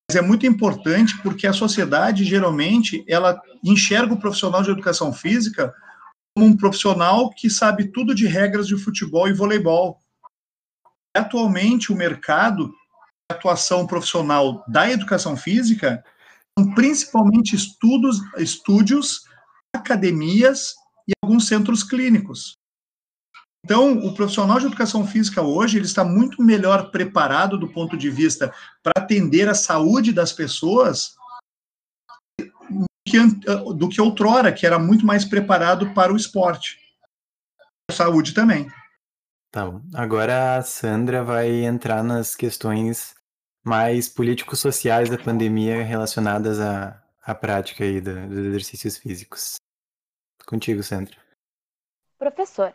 mas 0.10 0.16
é 0.16 0.22
muito 0.22 0.46
importante 0.46 1.18
porque 1.22 1.46
a 1.46 1.54
sociedade, 1.54 2.24
geralmente, 2.24 3.04
ela 3.08 3.42
enxerga 3.64 4.14
o 4.14 4.20
profissional 4.20 4.64
de 4.64 4.72
educação 4.72 5.12
física 5.12 5.74
como 6.36 6.50
um 6.50 6.56
profissional 6.56 7.30
que 7.30 7.50
sabe 7.50 7.92
tudo 7.92 8.16
de 8.16 8.26
regras 8.26 8.68
de 8.68 8.78
futebol 8.78 9.28
e 9.28 9.34
voleibol. 9.34 10.00
Atualmente, 11.16 11.94
o 11.94 11.96
mercado 11.96 12.68
de 12.68 13.36
atuação 13.36 13.88
profissional 13.88 14.64
da 14.68 14.90
educação 14.90 15.38
física 15.38 16.04
são 16.58 16.74
principalmente 16.74 17.56
estudos, 17.56 18.20
estúdios, 18.38 19.24
academias 19.76 20.76
e 21.08 21.14
alguns 21.24 21.48
centros 21.48 21.84
clínicos. 21.84 22.58
Então, 23.64 23.98
o 23.98 24.14
profissional 24.14 24.60
de 24.60 24.68
educação 24.68 25.08
física 25.08 25.42
hoje 25.42 25.78
ele 25.78 25.86
está 25.86 26.04
muito 26.04 26.44
melhor 26.44 26.92
preparado 26.92 27.58
do 27.58 27.68
ponto 27.68 27.98
de 27.98 28.12
vista 28.12 28.54
para 28.84 28.94
atender 28.96 29.50
a 29.50 29.56
saúde 29.56 30.14
das 30.14 30.32
pessoas 30.32 31.16
do 32.70 32.86
que, 33.08 33.20
do 33.76 33.90
que 33.90 34.00
outrora, 34.00 34.54
que 34.54 34.68
era 34.68 34.78
muito 34.78 35.06
mais 35.06 35.26
preparado 35.26 35.94
para 35.94 36.14
o 36.14 36.16
esporte. 36.16 36.78
A 37.90 37.94
saúde 37.94 38.34
também. 38.34 38.72
Tá 39.56 39.66
bom. 39.66 39.80
Agora 39.94 40.58
a 40.58 40.62
Sandra 40.62 41.24
vai 41.24 41.64
entrar 41.64 42.04
nas 42.04 42.36
questões 42.36 43.16
mais 43.64 44.10
político-sociais 44.10 45.10
da 45.10 45.18
pandemia 45.18 45.82
relacionadas 45.82 46.60
à, 46.60 47.02
à 47.24 47.34
prática 47.34 47.86
aí 47.86 48.02
dos 48.02 48.38
exercícios 48.38 48.98
físicos. 48.98 49.56
Contigo, 50.46 50.84
Sandra. 50.84 51.16
Professor, 52.20 52.74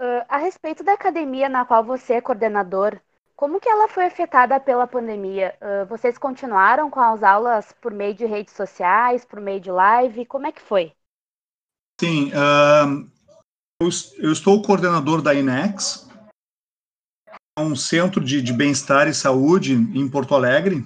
Uh, 0.00 0.22
a 0.28 0.36
respeito 0.36 0.84
da 0.84 0.92
academia 0.92 1.48
na 1.48 1.64
qual 1.64 1.82
você 1.82 2.12
é 2.12 2.20
coordenador, 2.20 3.00
como 3.34 3.58
que 3.58 3.68
ela 3.68 3.88
foi 3.88 4.04
afetada 4.04 4.60
pela 4.60 4.86
pandemia? 4.86 5.58
Uh, 5.60 5.86
vocês 5.86 6.16
continuaram 6.16 6.88
com 6.88 7.00
as 7.00 7.20
aulas 7.20 7.72
por 7.82 7.92
meio 7.92 8.14
de 8.14 8.24
redes 8.24 8.54
sociais, 8.54 9.24
por 9.24 9.40
meio 9.40 9.58
de 9.58 9.72
live? 9.72 10.24
Como 10.24 10.46
é 10.46 10.52
que 10.52 10.62
foi? 10.62 10.92
Sim, 12.00 12.28
uh, 12.28 13.10
eu, 13.80 14.32
estou 14.32 14.60
coordenador 14.60 15.22
da 15.22 15.32
INEX, 15.32 16.08
um 17.56 17.76
centro 17.76 18.24
de, 18.24 18.42
de 18.42 18.52
bem-estar 18.52 19.06
e 19.06 19.14
saúde 19.14 19.72
em 19.72 20.10
Porto 20.10 20.34
Alegre. 20.34 20.84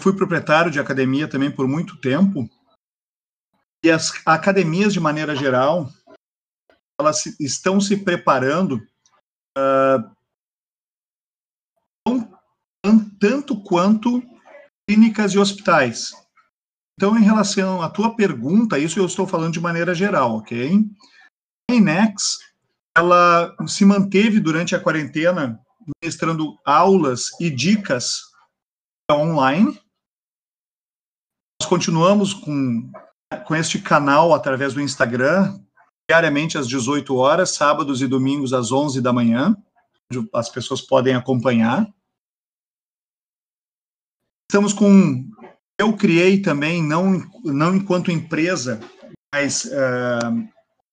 Fui 0.00 0.16
proprietário 0.16 0.70
de 0.70 0.80
academia 0.80 1.28
também 1.28 1.50
por 1.50 1.68
muito 1.68 2.00
tempo. 2.00 2.48
E 3.84 3.90
as 3.90 4.10
academias, 4.26 4.92
de 4.92 5.00
maneira 5.00 5.36
geral, 5.36 5.90
elas 6.98 7.26
estão 7.38 7.80
se 7.80 7.96
preparando 7.96 8.82
uh, 9.56 10.16
tanto 13.20 13.62
quanto 13.62 14.22
clínicas 14.88 15.32
e 15.32 15.38
hospitais. 15.38 16.12
Então, 16.96 17.16
em 17.18 17.22
relação 17.22 17.82
à 17.82 17.90
tua 17.90 18.16
pergunta, 18.16 18.78
isso 18.78 18.98
eu 18.98 19.06
estou 19.06 19.26
falando 19.26 19.52
de 19.52 19.60
maneira 19.60 19.94
geral, 19.94 20.38
ok? 20.38 20.84
A 21.70 21.74
INEX, 21.74 22.38
ela 22.96 23.54
se 23.66 23.84
manteve 23.84 24.40
durante 24.40 24.74
a 24.74 24.80
quarentena 24.80 25.60
ministrando 26.02 26.58
aulas 26.64 27.30
e 27.40 27.50
dicas 27.50 28.22
online. 29.10 29.78
Nós 31.60 31.68
continuamos 31.68 32.34
com, 32.34 32.90
com 33.46 33.54
este 33.54 33.80
canal 33.80 34.34
através 34.34 34.74
do 34.74 34.80
Instagram, 34.80 35.58
diariamente 36.08 36.56
às 36.58 36.66
18 36.66 37.14
horas, 37.16 37.50
sábados 37.50 38.00
e 38.00 38.06
domingos 38.06 38.52
às 38.52 38.72
11 38.72 39.00
da 39.00 39.12
manhã, 39.12 39.56
onde 40.10 40.28
as 40.34 40.48
pessoas 40.48 40.80
podem 40.80 41.14
acompanhar. 41.14 41.86
Estamos 44.50 44.72
com 44.72 45.28
Eu 45.78 45.96
criei 45.96 46.40
também, 46.40 46.82
não, 46.82 47.20
não 47.44 47.76
enquanto 47.76 48.10
empresa, 48.10 48.80
mas 49.34 49.66
uh, 49.66 50.48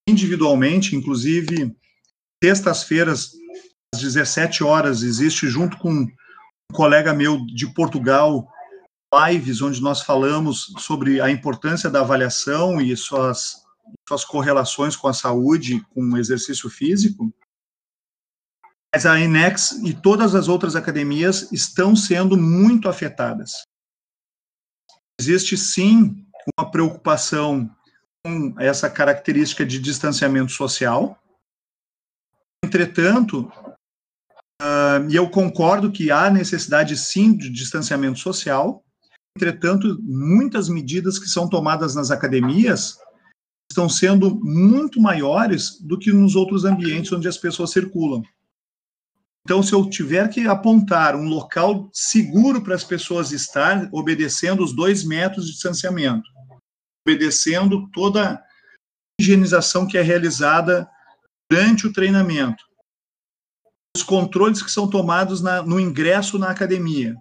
individualmente, 0.07 0.95
inclusive, 0.95 1.75
sextas-feiras, 2.43 3.31
às 3.93 4.01
17 4.01 4.63
horas, 4.63 5.01
existe 5.01 5.47
junto 5.47 5.77
com 5.77 5.91
um 5.91 6.07
colega 6.73 7.13
meu 7.13 7.43
de 7.45 7.67
Portugal, 7.73 8.47
lives 9.13 9.61
onde 9.61 9.81
nós 9.81 10.01
falamos 10.01 10.73
sobre 10.79 11.21
a 11.21 11.29
importância 11.29 11.89
da 11.89 12.01
avaliação 12.01 12.81
e 12.81 12.95
suas, 12.95 13.63
suas 14.07 14.25
correlações 14.25 14.95
com 14.95 15.07
a 15.07 15.13
saúde, 15.13 15.81
com 15.93 16.01
o 16.01 16.17
exercício 16.17 16.69
físico. 16.69 17.33
Mas 18.93 19.05
a 19.05 19.19
INEX 19.19 19.71
e 19.83 19.93
todas 19.93 20.35
as 20.35 20.47
outras 20.47 20.75
academias 20.75 21.51
estão 21.51 21.95
sendo 21.95 22.37
muito 22.37 22.87
afetadas. 22.87 23.63
Existe 25.19 25.57
sim 25.57 26.25
uma 26.57 26.69
preocupação 26.69 27.69
com 28.25 28.59
essa 28.59 28.89
característica 28.89 29.63
de 29.63 29.77
distanciamento 29.77 30.51
social. 30.51 31.15
Entretanto, 32.63 33.51
uh, 34.59 35.07
e 35.07 35.15
eu 35.15 35.29
concordo 35.29 35.91
que 35.91 36.09
há 36.09 36.31
necessidade 36.31 36.97
sim 36.97 37.37
de 37.37 37.51
distanciamento 37.51 38.17
social, 38.17 38.83
Entretanto, 39.37 39.99
muitas 40.01 40.69
medidas 40.69 41.19
que 41.19 41.27
são 41.27 41.49
tomadas 41.49 41.93
nas 41.93 42.09
academias 42.09 42.97
estão 43.69 43.89
sendo 43.89 44.39
muito 44.41 45.01
maiores 45.01 45.77
do 45.81 45.99
que 45.99 46.13
nos 46.13 46.35
outros 46.35 46.63
ambientes 46.63 47.11
onde 47.11 47.27
as 47.27 47.37
pessoas 47.37 47.71
circulam. 47.71 48.23
Então, 49.45 49.61
se 49.61 49.73
eu 49.73 49.89
tiver 49.89 50.29
que 50.29 50.47
apontar 50.47 51.15
um 51.15 51.27
local 51.27 51.89
seguro 51.93 52.63
para 52.63 52.75
as 52.75 52.83
pessoas 52.83 53.31
estar, 53.31 53.89
obedecendo 53.91 54.63
os 54.63 54.73
dois 54.73 55.03
metros 55.03 55.45
de 55.45 55.51
distanciamento, 55.51 56.27
obedecendo 57.05 57.89
toda 57.91 58.33
a 58.33 58.43
higienização 59.19 59.87
que 59.87 59.97
é 59.97 60.01
realizada 60.01 60.89
durante 61.49 61.85
o 61.85 61.93
treinamento, 61.93 62.63
os 63.95 64.03
controles 64.03 64.61
que 64.61 64.71
são 64.71 64.89
tomados 64.89 65.41
na, 65.41 65.61
no 65.61 65.79
ingresso 65.79 66.37
na 66.37 66.49
academia, 66.49 67.15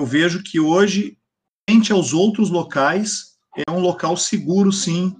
eu 0.00 0.06
vejo 0.06 0.42
que 0.42 0.58
hoje, 0.58 1.18
frente 1.68 1.92
aos 1.92 2.12
outros 2.12 2.50
locais, 2.50 3.36
é 3.66 3.70
um 3.70 3.80
local 3.80 4.16
seguro, 4.16 4.72
sim, 4.72 5.14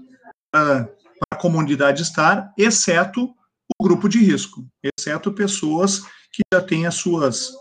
para 0.50 0.88
a 1.30 1.36
comunidade 1.36 2.02
estar, 2.02 2.52
exceto 2.56 3.34
o 3.78 3.84
grupo 3.84 4.08
de 4.08 4.18
risco, 4.18 4.66
exceto 4.82 5.32
pessoas 5.32 6.00
que 6.32 6.42
já 6.52 6.60
têm 6.60 6.86
as 6.86 6.94
suas 6.94 7.52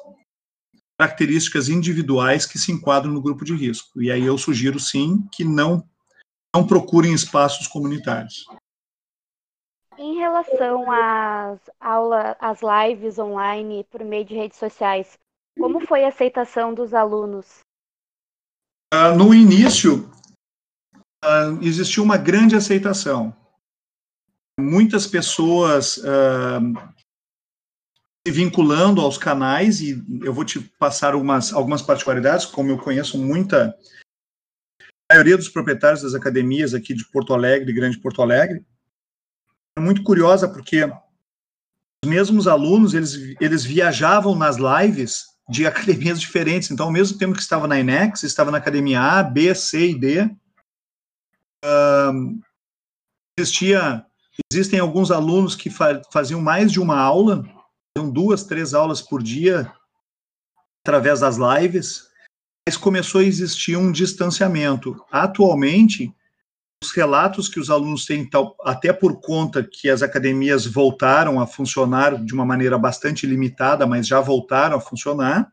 características 0.99 1.69
individuais 1.69 2.45
que 2.45 2.57
se 2.57 2.71
enquadram 2.71 3.11
no 3.11 3.21
grupo 3.21 3.45
de 3.45 3.53
risco. 3.53 4.01
E 4.01 4.11
aí 4.11 4.23
eu 4.23 4.37
sugiro, 4.37 4.79
sim, 4.79 5.27
que 5.31 5.43
não, 5.43 5.87
não 6.55 6.65
procurem 6.65 7.13
espaços 7.13 7.67
comunitários. 7.67 8.45
Em 9.97 10.15
relação 10.17 10.91
às 10.91 11.59
aulas, 11.79 12.35
às 12.39 12.59
lives 12.61 13.17
online 13.17 13.83
por 13.89 14.03
meio 14.03 14.25
de 14.25 14.35
redes 14.35 14.57
sociais, 14.57 15.17
como 15.59 15.85
foi 15.85 16.03
a 16.03 16.09
aceitação 16.09 16.73
dos 16.73 16.93
alunos? 16.93 17.59
Uh, 18.93 19.17
no 19.17 19.33
início, 19.33 20.09
uh, 21.25 21.61
existiu 21.61 22.03
uma 22.03 22.17
grande 22.17 22.55
aceitação. 22.55 23.35
Muitas 24.59 25.07
pessoas 25.07 25.97
uh, 25.97 26.93
se 28.25 28.31
vinculando 28.31 29.01
aos 29.01 29.17
canais, 29.17 29.81
e 29.81 30.03
eu 30.21 30.33
vou 30.33 30.45
te 30.45 30.59
passar 30.59 31.13
algumas, 31.13 31.53
algumas 31.53 31.81
particularidades, 31.81 32.45
como 32.45 32.69
eu 32.69 32.77
conheço 32.77 33.17
muita. 33.17 33.75
Maioria 35.11 35.37
dos 35.37 35.49
proprietários 35.49 36.01
das 36.01 36.13
academias 36.13 36.73
aqui 36.73 36.93
de 36.93 37.05
Porto 37.05 37.33
Alegre, 37.33 37.73
Grande 37.73 37.97
Porto 37.97 38.21
Alegre, 38.21 38.65
é 39.77 39.79
muito 39.79 40.03
curiosa 40.03 40.49
porque 40.49 40.83
os 42.03 42.09
mesmos 42.09 42.47
alunos, 42.47 42.93
eles, 42.93 43.35
eles 43.39 43.63
viajavam 43.63 44.35
nas 44.35 44.57
lives 44.57 45.27
de 45.49 45.65
academias 45.67 46.19
diferentes. 46.19 46.71
Então, 46.71 46.87
ao 46.87 46.91
mesmo 46.91 47.17
tempo 47.17 47.33
que 47.33 47.41
estava 47.41 47.67
na 47.67 47.79
INEX, 47.79 48.23
estava 48.23 48.51
na 48.51 48.57
academia 48.57 49.01
A, 49.01 49.23
B, 49.23 49.53
C 49.55 49.91
e 49.91 49.99
D. 49.99 50.29
Um, 51.63 52.41
existia, 53.39 54.05
existem 54.51 54.79
alguns 54.79 55.09
alunos 55.09 55.55
que 55.55 55.69
fa 55.69 56.01
faziam 56.11 56.41
mais 56.41 56.71
de 56.71 56.79
uma 56.79 56.99
aula, 56.99 57.43
faziam 57.97 58.11
duas, 58.11 58.43
três 58.43 58.73
aulas 58.73 59.01
por 59.01 59.23
dia, 59.23 59.71
através 60.85 61.19
das 61.21 61.37
lives, 61.37 62.07
mas 62.67 62.75
começou 62.75 63.21
a 63.21 63.23
existir 63.23 63.77
um 63.77 63.93
distanciamento. 63.93 65.01
Atualmente, 65.09 66.13
os 66.83 66.91
relatos 66.91 67.47
que 67.47 67.61
os 67.61 67.69
alunos 67.69 68.05
têm, 68.05 68.29
até 68.61 68.91
por 68.91 69.21
conta 69.21 69.63
que 69.63 69.89
as 69.89 70.01
academias 70.01 70.65
voltaram 70.65 71.39
a 71.39 71.47
funcionar 71.47 72.21
de 72.21 72.33
uma 72.33 72.43
maneira 72.43 72.77
bastante 72.77 73.25
limitada, 73.25 73.87
mas 73.87 74.05
já 74.05 74.19
voltaram 74.19 74.75
a 74.75 74.81
funcionar, 74.81 75.49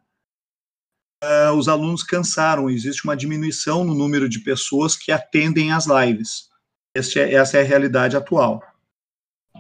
uh, 1.22 1.52
os 1.52 1.68
alunos 1.68 2.02
cansaram, 2.02 2.68
existe 2.68 3.04
uma 3.04 3.16
diminuição 3.16 3.84
no 3.84 3.94
número 3.94 4.28
de 4.28 4.40
pessoas 4.40 4.96
que 4.96 5.12
atendem 5.12 5.70
às 5.70 5.86
lives. 5.86 6.48
É, 6.96 7.34
essa 7.34 7.58
é 7.58 7.60
a 7.60 7.64
realidade 7.64 8.16
atual. 8.16 8.60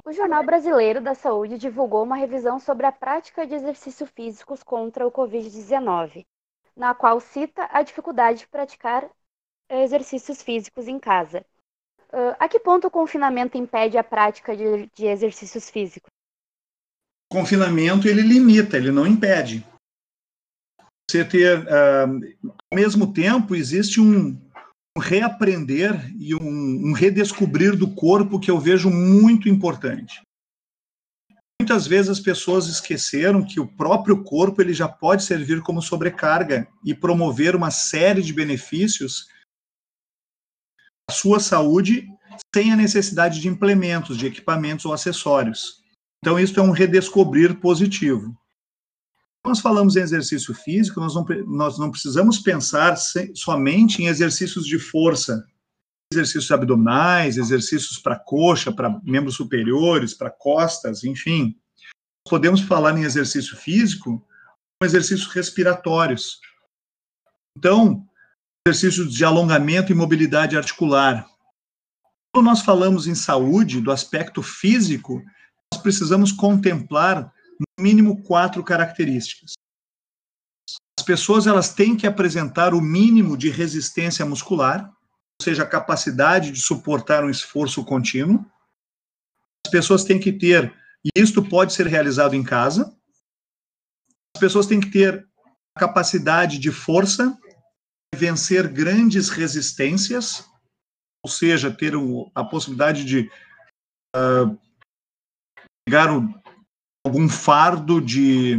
O 0.04 0.12
Jornal 0.12 0.44
Brasileiro 0.44 1.00
da 1.00 1.14
Saúde 1.14 1.56
divulgou 1.56 2.02
uma 2.02 2.16
revisão 2.16 2.58
sobre 2.58 2.84
a 2.84 2.90
prática 2.90 3.46
de 3.46 3.54
exercícios 3.54 4.10
físicos 4.10 4.64
contra 4.64 5.06
o 5.06 5.12
Covid-19, 5.12 6.26
na 6.76 6.94
qual 6.94 7.20
cita 7.20 7.68
a 7.70 7.82
dificuldade 7.82 8.40
de 8.40 8.48
praticar 8.48 9.08
exercícios 9.70 10.42
físicos 10.42 10.88
em 10.88 10.98
casa. 10.98 11.44
Uh, 12.12 12.34
a 12.38 12.48
que 12.48 12.60
ponto 12.60 12.86
o 12.86 12.90
confinamento 12.90 13.58
impede 13.58 13.98
a 13.98 14.04
prática 14.04 14.56
de, 14.56 14.88
de 14.94 15.06
exercícios 15.06 15.68
físicos? 15.68 16.10
O 17.30 17.36
confinamento 17.36 18.06
ele 18.06 18.22
limita, 18.22 18.76
ele 18.76 18.92
não 18.92 19.06
impede. 19.06 19.66
Você 21.10 21.24
ter, 21.24 21.58
uh, 21.60 22.48
ao 22.70 22.76
mesmo 22.76 23.12
tempo, 23.12 23.54
existe 23.54 24.00
um, 24.00 24.40
um 24.96 25.00
reaprender 25.00 26.12
e 26.18 26.34
um, 26.34 26.88
um 26.88 26.92
redescobrir 26.92 27.76
do 27.76 27.92
corpo 27.94 28.38
que 28.38 28.50
eu 28.50 28.58
vejo 28.58 28.90
muito 28.90 29.48
importante. 29.48 30.22
Muitas 31.64 31.86
vezes 31.86 32.10
as 32.10 32.20
pessoas 32.20 32.66
esqueceram 32.66 33.42
que 33.42 33.58
o 33.58 33.66
próprio 33.66 34.22
corpo 34.22 34.60
ele 34.60 34.74
já 34.74 34.86
pode 34.86 35.24
servir 35.24 35.62
como 35.62 35.80
sobrecarga 35.80 36.68
e 36.84 36.94
promover 36.94 37.56
uma 37.56 37.70
série 37.70 38.20
de 38.20 38.34
benefícios 38.34 39.28
a 41.08 41.12
sua 41.14 41.40
saúde 41.40 42.06
sem 42.54 42.70
a 42.70 42.76
necessidade 42.76 43.40
de 43.40 43.48
implementos, 43.48 44.18
de 44.18 44.26
equipamentos 44.26 44.84
ou 44.84 44.92
acessórios. 44.92 45.82
Então, 46.22 46.38
isso 46.38 46.60
é 46.60 46.62
um 46.62 46.70
redescobrir 46.70 47.58
positivo. 47.58 48.36
Quando 49.42 49.54
nós 49.54 49.60
falamos 49.60 49.96
em 49.96 50.00
exercício 50.00 50.52
físico, 50.52 51.00
nós 51.00 51.14
não, 51.14 51.24
nós 51.46 51.78
não 51.78 51.90
precisamos 51.90 52.40
pensar 52.40 52.94
somente 53.34 54.02
em 54.02 54.08
exercícios 54.08 54.66
de 54.66 54.78
força, 54.78 55.42
exercícios 56.14 56.50
abdominais, 56.50 57.36
exercícios 57.36 57.98
para 57.98 58.18
coxa, 58.18 58.72
para 58.72 59.00
membros 59.02 59.34
superiores, 59.34 60.14
para 60.14 60.30
costas, 60.30 61.04
enfim. 61.04 61.56
Podemos 62.28 62.60
falar 62.60 62.96
em 62.96 63.02
exercício 63.02 63.56
físico, 63.56 64.26
exercícios 64.82 65.26
respiratórios. 65.26 66.40
Então, 67.56 68.06
exercícios 68.66 69.12
de 69.12 69.24
alongamento 69.24 69.92
e 69.92 69.94
mobilidade 69.94 70.56
articular. 70.56 71.26
Quando 72.34 72.46
nós 72.46 72.62
falamos 72.62 73.06
em 73.06 73.14
saúde, 73.14 73.80
do 73.80 73.92
aspecto 73.92 74.42
físico, 74.42 75.22
nós 75.72 75.82
precisamos 75.82 76.32
contemplar 76.32 77.32
no 77.60 77.84
mínimo 77.84 78.22
quatro 78.22 78.64
características. 78.64 79.52
As 80.98 81.04
pessoas 81.04 81.46
elas 81.46 81.74
têm 81.74 81.96
que 81.96 82.06
apresentar 82.06 82.74
o 82.74 82.80
mínimo 82.80 83.36
de 83.36 83.50
resistência 83.50 84.24
muscular, 84.24 84.90
seja, 85.42 85.62
a 85.62 85.68
capacidade 85.68 86.50
de 86.50 86.60
suportar 86.60 87.24
um 87.24 87.30
esforço 87.30 87.84
contínuo. 87.84 88.44
As 89.66 89.70
pessoas 89.70 90.04
têm 90.04 90.20
que 90.20 90.32
ter, 90.32 90.72
e 91.04 91.10
isto 91.20 91.46
pode 91.46 91.72
ser 91.72 91.86
realizado 91.86 92.34
em 92.34 92.42
casa. 92.42 92.94
As 94.36 94.40
pessoas 94.40 94.66
têm 94.66 94.80
que 94.80 94.90
ter 94.90 95.26
a 95.76 95.80
capacidade 95.80 96.58
de 96.58 96.70
força 96.70 97.38
vencer 98.14 98.68
grandes 98.68 99.28
resistências, 99.28 100.48
ou 101.24 101.30
seja, 101.30 101.70
ter 101.70 101.94
a 102.34 102.44
possibilidade 102.44 103.04
de 103.04 103.30
uh, 104.14 104.58
pegar 105.84 106.16
o, 106.16 106.28
algum 107.04 107.28
fardo 107.28 108.00
de 108.00 108.56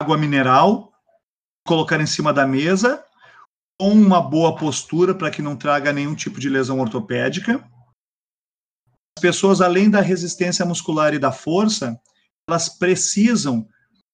água 0.00 0.16
mineral, 0.16 0.92
colocar 1.66 2.00
em 2.00 2.06
cima 2.06 2.32
da 2.32 2.46
mesa, 2.46 3.04
com 3.82 3.90
uma 3.90 4.22
boa 4.22 4.54
postura 4.54 5.12
para 5.12 5.28
que 5.28 5.42
não 5.42 5.56
traga 5.56 5.92
nenhum 5.92 6.14
tipo 6.14 6.38
de 6.38 6.48
lesão 6.48 6.78
ortopédica. 6.78 7.68
As 9.18 9.20
pessoas, 9.20 9.60
além 9.60 9.90
da 9.90 10.00
resistência 10.00 10.64
muscular 10.64 11.12
e 11.14 11.18
da 11.18 11.32
força, 11.32 12.00
elas 12.48 12.68
precisam 12.68 13.66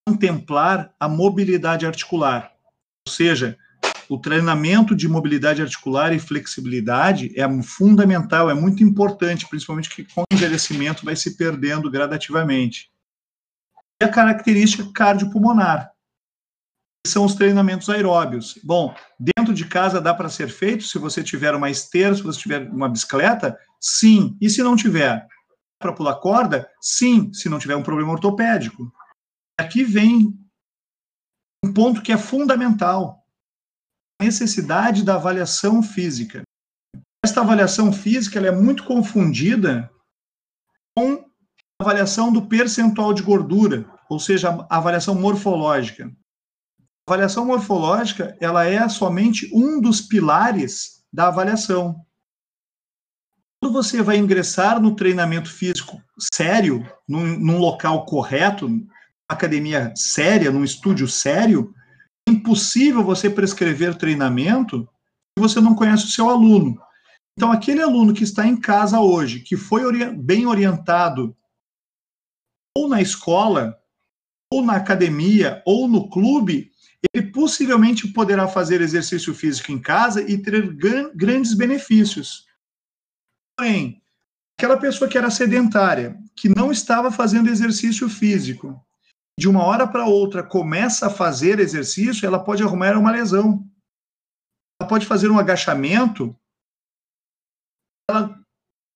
contemplar 0.09 0.91
a 0.99 1.07
mobilidade 1.07 1.85
articular, 1.85 2.51
ou 3.07 3.13
seja, 3.13 3.59
o 4.09 4.19
treinamento 4.19 4.97
de 4.97 5.07
mobilidade 5.07 5.61
articular 5.61 6.15
e 6.15 6.19
flexibilidade 6.19 7.39
é 7.39 7.63
fundamental, 7.63 8.49
é 8.49 8.55
muito 8.55 8.83
importante, 8.83 9.47
principalmente 9.47 9.91
que 9.91 10.03
com 10.03 10.23
o 10.23 10.35
envelhecimento 10.35 11.05
vai 11.05 11.15
se 11.15 11.37
perdendo 11.37 11.91
gradativamente. 11.91 12.91
E 14.01 14.07
a 14.07 14.09
característica 14.09 14.91
cardiopulmonar, 14.95 15.93
que 17.05 17.13
são 17.13 17.25
os 17.25 17.35
treinamentos 17.35 17.89
aeróbios. 17.89 18.59
Bom, 18.65 18.95
de 19.59 19.67
casa 19.67 20.01
dá 20.01 20.15
para 20.15 20.29
ser 20.29 20.49
feito 20.49 20.85
se 20.85 20.99
você 20.99 21.23
tiver 21.23 21.55
uma 21.55 21.69
esteira, 21.69 22.15
se 22.15 22.23
você 22.23 22.39
tiver 22.39 22.71
uma 22.71 22.89
bicicleta? 22.89 23.59
Sim. 23.81 24.37
E 24.41 24.49
se 24.49 24.63
não 24.63 24.77
tiver? 24.77 25.27
Para 25.79 25.93
pular 25.93 26.17
corda? 26.17 26.71
Sim, 26.81 27.33
se 27.33 27.49
não 27.49 27.59
tiver 27.59 27.77
um 27.77 27.83
problema 27.83 28.13
ortopédico. 28.13 28.91
Aqui 29.61 29.85
vem 29.85 30.39
um 31.65 31.73
ponto 31.73 32.01
que 32.01 32.13
é 32.13 32.17
fundamental: 32.17 33.25
a 34.21 34.25
necessidade 34.25 35.05
da 35.05 35.17
avaliação 35.17 35.83
física. 35.83 36.43
Esta 37.25 37.41
avaliação 37.41 37.93
física 37.93 38.39
é 38.39 38.53
muito 38.53 38.85
confundida 38.85 39.91
com 40.97 41.15
a 41.81 41.85
avaliação 41.85 42.33
do 42.33 42.47
percentual 42.47 43.13
de 43.13 43.23
gordura, 43.23 43.85
ou 44.09 44.21
seja, 44.21 44.51
a 44.71 44.77
avaliação 44.77 45.15
morfológica. 45.15 46.11
Avaliação 47.09 47.47
morfológica 47.47 48.37
ela 48.39 48.67
é 48.67 48.87
somente 48.87 49.51
um 49.51 49.81
dos 49.81 50.03
pilares 50.03 51.03
da 51.11 51.29
avaliação. 51.29 52.05
Quando 53.59 53.73
você 53.73 54.03
vai 54.03 54.19
ingressar 54.19 54.79
no 54.79 54.95
treinamento 54.95 55.51
físico 55.51 55.99
sério, 56.35 56.87
num, 57.09 57.25
num 57.39 57.57
local 57.57 58.05
correto, 58.05 58.69
academia 59.27 59.91
séria, 59.97 60.53
num 60.53 60.63
estúdio 60.63 61.09
sério, 61.09 61.73
é 62.29 62.33
impossível 62.33 63.03
você 63.03 63.31
prescrever 63.31 63.97
treinamento 63.97 64.83
se 64.83 65.41
você 65.41 65.63
não 65.63 65.75
conhece 65.75 66.05
o 66.05 66.11
seu 66.11 66.29
aluno. 66.29 66.79
Então, 67.39 67.51
aquele 67.51 67.81
aluno 67.81 68.13
que 68.13 68.23
está 68.23 68.47
em 68.47 68.61
casa 68.61 69.01
hoje, 69.01 69.41
que 69.41 69.57
foi 69.57 69.83
ori 69.87 70.05
bem 70.15 70.45
orientado 70.45 71.35
ou 72.77 72.87
na 72.87 73.01
escola, 73.01 73.79
ou 74.53 74.63
na 74.63 74.77
academia, 74.77 75.63
ou 75.65 75.89
no 75.89 76.11
clube, 76.11 76.71
ele 77.15 77.31
possivelmente 77.31 78.09
poderá 78.09 78.49
fazer 78.49 78.81
exercício 78.81 79.35
físico 79.35 79.71
em 79.71 79.81
casa 79.81 80.23
e 80.23 80.37
ter 80.37 80.75
grandes 81.15 81.55
benefícios. 81.55 82.47
Porém, 83.57 84.03
aquela 84.59 84.77
pessoa 84.77 85.09
que 85.09 85.17
era 85.17 85.31
sedentária, 85.31 86.19
que 86.37 86.49
não 86.49 86.73
estava 86.73 87.11
fazendo 87.11 87.49
exercício 87.49 88.09
físico, 88.09 88.85
de 89.39 89.49
uma 89.49 89.65
hora 89.65 89.87
para 89.87 90.07
outra 90.07 90.43
começa 90.43 91.07
a 91.07 91.11
fazer 91.11 91.61
exercício, 91.61 92.27
ela 92.27 92.43
pode 92.43 92.63
arrumar 92.63 92.97
uma 92.97 93.13
lesão. 93.13 93.65
Ela 94.81 94.89
pode 94.89 95.07
fazer 95.07 95.29
um 95.29 95.39
agachamento, 95.39 96.37
ela 98.11 98.37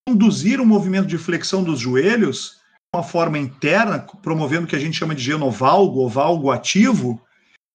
conduzir 0.09 0.61
um 0.61 0.67
movimento 0.67 1.07
de 1.07 1.19
flexão 1.19 1.63
dos 1.63 1.79
joelhos 1.79 2.61
de 2.93 2.99
uma 2.99 3.05
forma 3.05 3.39
interna, 3.39 4.01
promovendo 4.01 4.65
o 4.65 4.69
que 4.69 4.77
a 4.77 4.79
gente 4.79 4.99
chama 4.99 5.15
de 5.15 5.23
genovalgo 5.23 6.01
ou 6.01 6.09
valgo 6.09 6.51
ativo, 6.51 7.25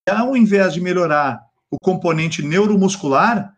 ao 0.10 0.36
invés 0.36 0.74
de 0.74 0.82
melhorar 0.82 1.42
o 1.70 1.78
componente 1.80 2.42
neuromuscular, 2.42 3.54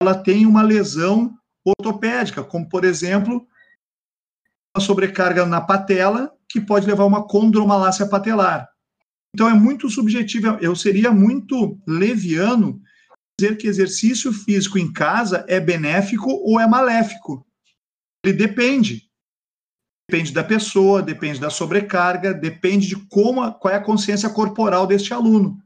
ela 0.00 0.14
tem 0.14 0.46
uma 0.46 0.62
lesão 0.62 1.36
ortopédica, 1.64 2.44
como 2.44 2.68
por 2.68 2.84
exemplo, 2.84 3.46
uma 4.76 4.84
sobrecarga 4.84 5.46
na 5.46 5.60
patela 5.60 6.32
que 6.48 6.60
pode 6.60 6.86
levar 6.86 7.04
a 7.04 7.06
uma 7.06 7.26
condromalácia 7.26 8.06
patelar. 8.06 8.68
Então 9.34 9.48
é 9.48 9.54
muito 9.54 9.88
subjetivo, 9.88 10.58
eu 10.60 10.76
seria 10.76 11.10
muito 11.10 11.80
leviano 11.86 12.80
dizer 13.38 13.56
que 13.56 13.66
exercício 13.66 14.32
físico 14.32 14.78
em 14.78 14.92
casa 14.92 15.44
é 15.48 15.58
benéfico 15.58 16.30
ou 16.30 16.60
é 16.60 16.66
maléfico. 16.66 17.44
Ele 18.24 18.34
depende. 18.34 19.10
Depende 20.08 20.32
da 20.32 20.44
pessoa, 20.44 21.02
depende 21.02 21.40
da 21.40 21.50
sobrecarga, 21.50 22.34
depende 22.34 22.86
de 22.86 22.96
como, 23.06 23.52
qual 23.54 23.72
é 23.72 23.76
a 23.78 23.82
consciência 23.82 24.28
corporal 24.28 24.86
deste 24.86 25.14
aluno. 25.14 25.63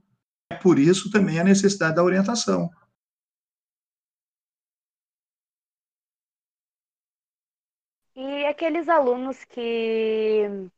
É 0.50 0.56
por 0.56 0.78
isso 0.78 1.10
também 1.10 1.38
a 1.38 1.44
necessidade 1.44 1.96
da 1.96 2.02
orientação. 2.02 2.70
E 8.16 8.44
aqueles 8.46 8.88
alunos 8.88 9.44
que 9.44 10.68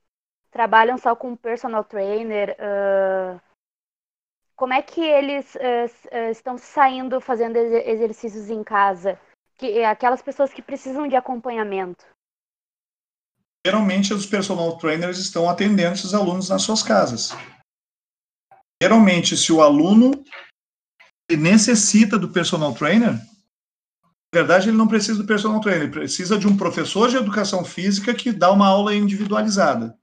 trabalham 0.51 0.99
só 0.99 1.17
com 1.17 1.35
personal 1.35 1.85
trainer, 1.85 2.57
uh, 2.59 3.41
como 4.57 4.75
é 4.75 4.83
que 4.83 5.01
eles 5.01 5.55
uh, 5.55 6.31
estão 6.31 6.59
saindo 6.59 7.19
fazendo 7.21 7.57
exercícios 7.57 8.51
em 8.51 8.63
casa? 8.63 9.19
Que, 9.57 9.83
aquelas 9.85 10.21
pessoas 10.21 10.53
que 10.53 10.61
precisam 10.61 11.09
de 11.09 11.17
acompanhamento. 11.17 12.05
Geralmente 13.67 14.13
os 14.13 14.27
personal 14.27 14.77
trainers 14.77 15.19
estão 15.19 15.49
atendendo 15.49 15.95
esses 15.95 16.13
alunos 16.13 16.51
nas 16.51 16.63
suas 16.63 16.83
casas. 16.83 17.31
Geralmente, 18.83 19.37
se 19.37 19.53
o 19.53 19.61
aluno 19.61 20.25
necessita 21.31 22.19
do 22.19 22.31
personal 22.31 22.75
trainer, 22.75 23.13
na 24.33 24.41
verdade, 24.41 24.69
ele 24.69 24.77
não 24.77 24.87
precisa 24.87 25.19
do 25.19 25.27
personal 25.27 25.61
trainer, 25.61 25.83
ele 25.83 25.93
precisa 25.93 26.39
de 26.39 26.47
um 26.47 26.57
professor 26.57 27.09
de 27.09 27.17
educação 27.17 27.65
física 27.65 28.15
que 28.15 28.33
dá 28.33 28.51
uma 28.51 28.67
aula 28.67 28.95
individualizada. 28.95 29.99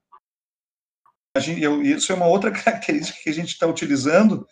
Gente, 1.38 1.62
eu, 1.62 1.82
isso 1.82 2.12
é 2.12 2.14
uma 2.14 2.26
outra 2.26 2.50
característica 2.52 3.18
que 3.22 3.30
a 3.30 3.32
gente 3.32 3.48
está 3.48 3.66
utilizando, 3.66 4.46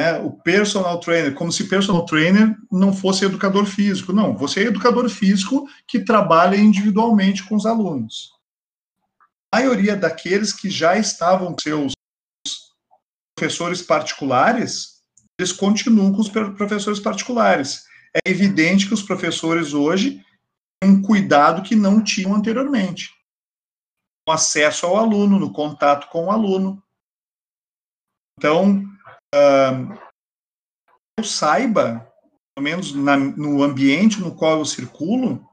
né, 0.00 0.18
o 0.20 0.30
personal 0.30 1.00
trainer, 1.00 1.34
como 1.34 1.50
se 1.50 1.68
personal 1.68 2.04
trainer 2.04 2.56
não 2.70 2.92
fosse 2.92 3.24
educador 3.24 3.66
físico. 3.66 4.12
Não, 4.12 4.36
você 4.36 4.60
é 4.60 4.66
educador 4.66 5.08
físico 5.08 5.68
que 5.86 6.04
trabalha 6.04 6.56
individualmente 6.56 7.44
com 7.44 7.56
os 7.56 7.66
alunos. 7.66 8.32
A 9.52 9.58
maioria 9.58 9.96
daqueles 9.96 10.52
que 10.52 10.70
já 10.70 10.96
estavam 10.96 11.56
seus 11.60 11.92
professores 13.38 13.80
particulares, 13.80 15.00
eles 15.38 15.52
continuam 15.52 16.12
com 16.12 16.20
os 16.20 16.28
professores 16.28 16.98
particulares 16.98 17.86
é 18.14 18.30
evidente 18.30 18.88
que 18.88 18.94
os 18.94 19.02
professores 19.02 19.72
hoje 19.72 20.24
têm 20.80 20.90
um 20.90 21.02
cuidado 21.02 21.62
que 21.62 21.76
não 21.76 22.02
tinham 22.02 22.34
anteriormente. 22.34 23.10
No 24.26 24.34
acesso 24.34 24.86
ao 24.86 24.96
aluno, 24.96 25.38
no 25.38 25.52
contato 25.52 26.08
com 26.08 26.26
o 26.26 26.30
aluno. 26.30 26.82
Então, 28.38 28.84
uh, 29.34 29.98
eu 31.18 31.24
saiba, 31.24 32.10
pelo 32.56 32.64
menos 32.64 32.92
na, 32.94 33.16
no 33.16 33.62
ambiente 33.62 34.20
no 34.20 34.34
qual 34.34 34.58
eu 34.58 34.64
circulo, 34.64 35.46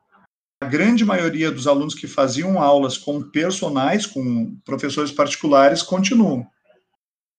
a 0.64 0.68
grande 0.68 1.06
maioria 1.06 1.52
dos 1.52 1.68
alunos 1.68 1.94
que 1.94 2.08
faziam 2.08 2.60
aulas 2.60 2.98
com 2.98 3.30
personagens, 3.30 4.06
com 4.06 4.56
professores 4.62 5.12
particulares, 5.12 5.84
continuam. 5.84 6.50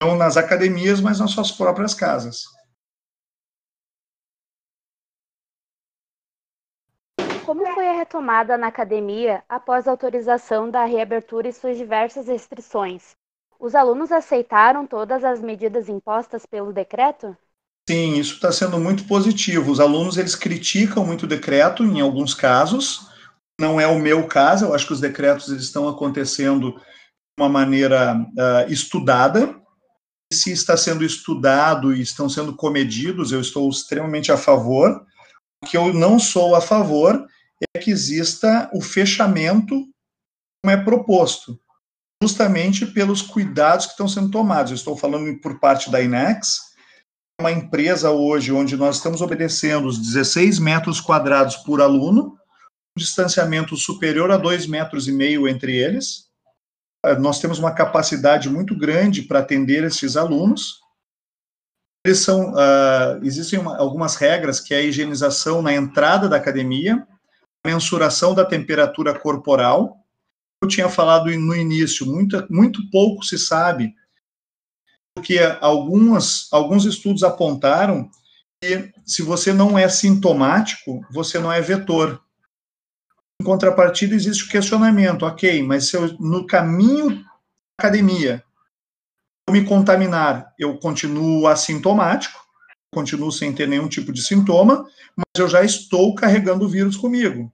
Não 0.03 0.17
nas 0.17 0.37
academias, 0.37 1.01
mas 1.01 1.21
nas 1.21 1.31
suas 1.31 1.51
próprias 1.51 1.95
casas. 1.95 2.45
Como 7.47 7.65
foi 7.75 7.87
a 7.87 7.93
retomada 7.93 8.59
na 8.59 8.67
academia 8.67 9.45
após 9.49 9.87
a 9.87 9.93
autorização 9.93 10.69
da 10.69 10.85
reabertura 10.85 11.49
e 11.49 11.53
suas 11.53 11.77
diversas 11.77 12.27
restrições? 12.27 13.15
Os 13.59 13.75
alunos 13.75 14.13
aceitaram 14.13 14.87
todas 14.87 15.25
as 15.25 15.41
medidas 15.41 15.89
impostas 15.89 16.45
pelo 16.45 16.73
decreto? 16.73 17.37
Sim, 17.89 18.19
isso 18.19 18.35
está 18.35 18.51
sendo 18.51 18.79
muito 18.81 19.07
positivo. 19.07 19.71
Os 19.71 19.79
alunos 19.79 20.17
eles 20.17 20.35
criticam 20.35 21.07
muito 21.07 21.23
o 21.23 21.29
decreto 21.29 21.85
em 21.85 22.01
alguns 22.01 22.35
casos. 22.35 23.09
Não 23.61 23.81
é 23.81 23.87
o 23.87 23.99
meu 23.99 24.27
caso. 24.27 24.67
Eu 24.67 24.75
acho 24.75 24.87
que 24.87 24.93
os 24.93 25.01
decretos 25.01 25.49
eles 25.49 25.63
estão 25.63 25.89
acontecendo 25.89 26.73
de 26.73 26.81
uma 27.39 27.49
maneira 27.49 28.15
uh, 28.17 28.71
estudada. 28.71 29.55
Se 30.33 30.51
está 30.51 30.77
sendo 30.77 31.05
estudado 31.05 31.95
e 31.95 32.01
estão 32.01 32.29
sendo 32.29 32.55
comedidos, 32.55 33.31
eu 33.33 33.41
estou 33.41 33.69
extremamente 33.71 34.33
a 34.33 34.37
favor. 34.37 35.07
O 35.63 35.67
que 35.67 35.77
eu 35.77 35.93
não 35.95 36.19
sou 36.19 36.55
a 36.55 36.61
favor 36.61 37.27
é 37.75 37.79
que 37.79 37.91
exista 37.91 38.69
o 38.73 38.81
fechamento 38.81 39.89
como 40.63 40.73
é 40.73 40.77
proposto, 40.77 41.59
justamente 42.23 42.85
pelos 42.87 43.23
cuidados 43.23 43.87
que 43.87 43.93
estão 43.93 44.09
sendo 44.09 44.31
tomados. 44.31 44.73
Eu 44.73 44.77
estou 44.77 44.97
falando 44.97 45.41
por 45.41 45.61
parte 45.61 45.91
da 45.91 46.03
INEX, 46.03 46.61
uma 47.41 47.53
empresa 47.53 48.11
hoje 48.11 48.53
onde 48.53 48.77
nós 48.77 48.97
estamos 48.97 49.21
obedecendo 49.21 49.87
os 49.87 49.99
16 49.99 50.59
metros 50.59 51.01
quadrados 51.01 51.57
por 51.57 51.81
aluno, 51.81 52.37
um 52.97 52.99
distanciamento 52.99 53.77
superior 53.77 54.31
a 54.31 54.37
2 54.37 54.67
metros 54.67 55.07
e 55.07 55.13
meio 55.13 55.47
entre 55.47 55.77
eles. 55.77 56.26
Ah, 57.07 57.15
nós 57.15 57.41
temos 57.41 57.59
uma 57.59 57.73
capacidade 57.73 58.51
muito 58.51 58.77
grande 58.77 59.23
para 59.23 59.39
atender 59.39 59.85
esses 59.85 60.17
alunos. 60.17 60.81
Eles 62.05 62.19
são, 62.21 62.53
uh, 62.53 63.23
existem 63.23 63.59
uma, 63.59 63.77
algumas 63.79 64.17
regras, 64.17 64.61
que 64.61 64.75
é 64.75 64.79
a 64.79 64.83
higienização 64.83 65.63
na 65.63 65.73
entrada 65.73 66.29
da 66.29 66.37
academia, 66.37 67.07
mensuração 67.65 68.35
da 68.35 68.45
temperatura 68.45 69.19
corporal. 69.19 69.97
Eu 70.63 70.69
tinha 70.69 70.89
falado 70.89 71.27
no 71.27 71.55
início, 71.55 72.07
muito, 72.07 72.45
muito 72.51 72.89
pouco 72.91 73.25
se 73.25 73.39
sabe, 73.39 73.95
porque 75.15 75.39
algumas, 75.61 76.49
alguns 76.53 76.85
estudos 76.85 77.23
apontaram 77.23 78.09
que 78.09 78.27
que 78.61 78.93
se 79.05 79.23
você 79.23 79.53
não 79.53 79.79
é 79.79 79.89
sintomático, 79.89 81.01
você 81.11 81.39
não 81.39 81.53
é 81.53 81.61
vetor. 81.61 82.21
Em 83.41 83.45
contrapartida, 83.45 84.15
existe 84.15 84.45
o 84.45 84.49
questionamento, 84.49 85.25
ok, 85.25 85.63
mas 85.63 85.89
se 85.89 85.97
eu, 85.97 86.13
no 86.19 86.47
caminho 86.47 87.23
da 87.23 87.31
academia, 87.79 88.43
eu 89.49 89.53
me 89.53 89.65
contaminar, 89.65 90.53
eu 90.59 90.79
continuo 90.79 91.47
assintomático, 91.47 92.45
continuo 92.93 93.31
sem 93.31 93.55
ter 93.55 93.69
nenhum 93.69 93.89
tipo 93.89 94.13
de 94.13 94.23
sintoma, 94.23 94.89
mas 95.17 95.27
eu 95.39 95.49
já 95.49 95.63
estou 95.63 96.15
carregando 96.15 96.65
o 96.65 96.69
vírus 96.69 96.97
comigo. 96.97 97.53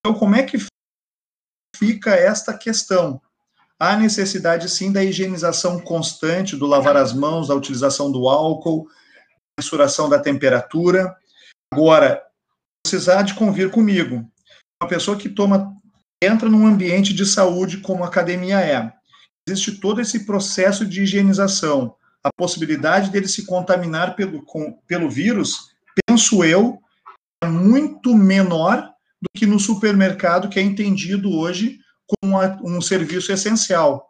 Então, 0.00 0.18
como 0.18 0.34
é 0.34 0.42
que 0.42 0.58
fica 1.76 2.14
esta 2.14 2.56
questão? 2.56 3.20
Há 3.78 3.96
necessidade, 3.96 4.68
sim, 4.68 4.90
da 4.90 5.04
higienização 5.04 5.80
constante, 5.80 6.56
do 6.56 6.66
lavar 6.66 6.96
as 6.96 7.12
mãos, 7.12 7.46
da 7.46 7.54
utilização 7.54 8.10
do 8.10 8.28
álcool, 8.28 8.88
mensuração 9.58 10.08
da 10.08 10.18
temperatura. 10.18 11.16
Agora, 11.72 12.20
precisar 12.82 13.22
de 13.22 13.34
convir 13.34 13.70
comigo. 13.70 14.28
Uma 14.80 14.88
pessoa 14.88 15.16
que 15.16 15.28
toma, 15.28 15.76
entra 16.22 16.48
num 16.48 16.66
ambiente 16.66 17.12
de 17.12 17.26
saúde 17.26 17.78
como 17.78 18.04
a 18.04 18.06
academia 18.06 18.60
é, 18.60 18.92
existe 19.48 19.72
todo 19.72 20.00
esse 20.00 20.24
processo 20.24 20.86
de 20.86 21.02
higienização. 21.02 21.94
A 22.22 22.30
possibilidade 22.32 23.10
dele 23.10 23.28
se 23.28 23.44
contaminar 23.44 24.14
pelo, 24.14 24.44
com, 24.44 24.72
pelo 24.86 25.10
vírus, 25.10 25.72
penso 26.06 26.44
eu, 26.44 26.78
é 27.42 27.48
muito 27.48 28.14
menor 28.14 28.82
do 29.20 29.28
que 29.36 29.46
no 29.46 29.58
supermercado, 29.58 30.48
que 30.48 30.60
é 30.60 30.62
entendido 30.62 31.30
hoje 31.30 31.78
como 32.06 32.38
um 32.64 32.80
serviço 32.80 33.32
essencial. 33.32 34.08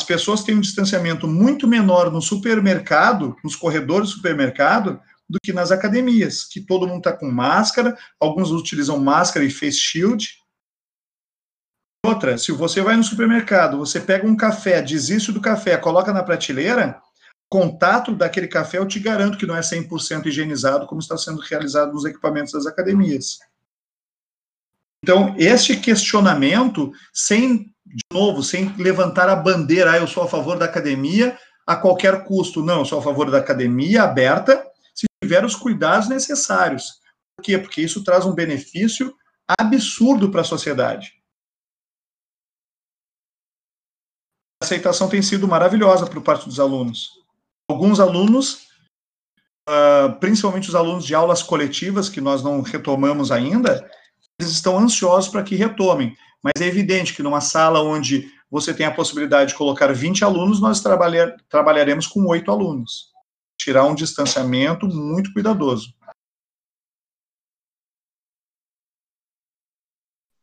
As 0.00 0.06
pessoas 0.06 0.42
têm 0.42 0.56
um 0.56 0.60
distanciamento 0.60 1.28
muito 1.28 1.68
menor 1.68 2.10
no 2.10 2.22
supermercado, 2.22 3.36
nos 3.44 3.54
corredores 3.54 4.08
do 4.08 4.16
supermercado, 4.16 4.98
do 5.30 5.38
que 5.40 5.52
nas 5.52 5.70
academias, 5.70 6.44
que 6.44 6.60
todo 6.60 6.88
mundo 6.88 6.98
está 6.98 7.12
com 7.12 7.30
máscara, 7.30 7.96
alguns 8.18 8.50
utilizam 8.50 8.98
máscara 8.98 9.46
e 9.46 9.50
face 9.50 9.78
shield. 9.78 10.26
Outra, 12.04 12.36
se 12.36 12.50
você 12.50 12.80
vai 12.80 12.96
no 12.96 13.04
supermercado, 13.04 13.78
você 13.78 14.00
pega 14.00 14.26
um 14.26 14.36
café, 14.36 14.82
desiste 14.82 15.30
do 15.30 15.40
café, 15.40 15.76
coloca 15.76 16.12
na 16.12 16.24
prateleira, 16.24 17.00
contato 17.48 18.12
daquele 18.12 18.48
café, 18.48 18.78
eu 18.78 18.88
te 18.88 18.98
garanto 18.98 19.38
que 19.38 19.46
não 19.46 19.54
é 19.54 19.60
100% 19.60 20.26
higienizado, 20.26 20.86
como 20.88 21.00
está 21.00 21.16
sendo 21.16 21.40
realizado 21.40 21.92
nos 21.92 22.04
equipamentos 22.04 22.52
das 22.52 22.66
academias. 22.66 23.38
Então, 25.04 25.36
este 25.38 25.76
questionamento, 25.76 26.92
sem, 27.12 27.72
de 27.86 28.04
novo, 28.12 28.42
sem 28.42 28.74
levantar 28.76 29.28
a 29.28 29.36
bandeira, 29.36 29.92
ah, 29.92 29.98
eu 29.98 30.08
sou 30.08 30.24
a 30.24 30.28
favor 30.28 30.58
da 30.58 30.64
academia 30.64 31.38
a 31.64 31.76
qualquer 31.76 32.24
custo. 32.24 32.64
Não, 32.64 32.80
eu 32.80 32.84
sou 32.84 32.98
a 32.98 33.02
favor 33.02 33.30
da 33.30 33.38
academia 33.38 34.02
aberta, 34.02 34.69
tiver 35.30 35.44
os 35.44 35.54
cuidados 35.54 36.08
necessários. 36.08 37.00
Por 37.36 37.44
quê? 37.44 37.56
Porque 37.56 37.80
isso 37.80 38.02
traz 38.02 38.26
um 38.26 38.34
benefício 38.34 39.14
absurdo 39.48 40.28
para 40.28 40.40
a 40.40 40.44
sociedade. 40.44 41.14
A 44.60 44.64
aceitação 44.64 45.08
tem 45.08 45.22
sido 45.22 45.46
maravilhosa 45.46 46.04
por 46.04 46.20
parte 46.20 46.46
dos 46.46 46.58
alunos. 46.58 47.10
Alguns 47.70 48.00
alunos, 48.00 48.66
ah, 49.68 50.16
principalmente 50.18 50.68
os 50.68 50.74
alunos 50.74 51.06
de 51.06 51.14
aulas 51.14 51.44
coletivas, 51.44 52.08
que 52.08 52.20
nós 52.20 52.42
não 52.42 52.60
retomamos 52.60 53.30
ainda, 53.30 53.88
eles 54.38 54.50
estão 54.50 54.78
ansiosos 54.78 55.30
para 55.30 55.44
que 55.44 55.54
retomem. 55.54 56.16
Mas 56.42 56.60
é 56.60 56.66
evidente 56.66 57.14
que 57.14 57.22
numa 57.22 57.40
sala 57.40 57.80
onde 57.80 58.28
você 58.50 58.74
tem 58.74 58.84
a 58.84 58.94
possibilidade 58.94 59.52
de 59.52 59.56
colocar 59.56 59.92
20 59.92 60.24
alunos, 60.24 60.60
nós 60.60 60.80
trabalhar, 60.80 61.36
trabalharemos 61.48 62.08
com 62.08 62.26
oito 62.26 62.50
alunos. 62.50 63.09
Tirar 63.60 63.84
um 63.84 63.94
distanciamento 63.94 64.86
muito 64.86 65.34
cuidadoso. 65.34 65.94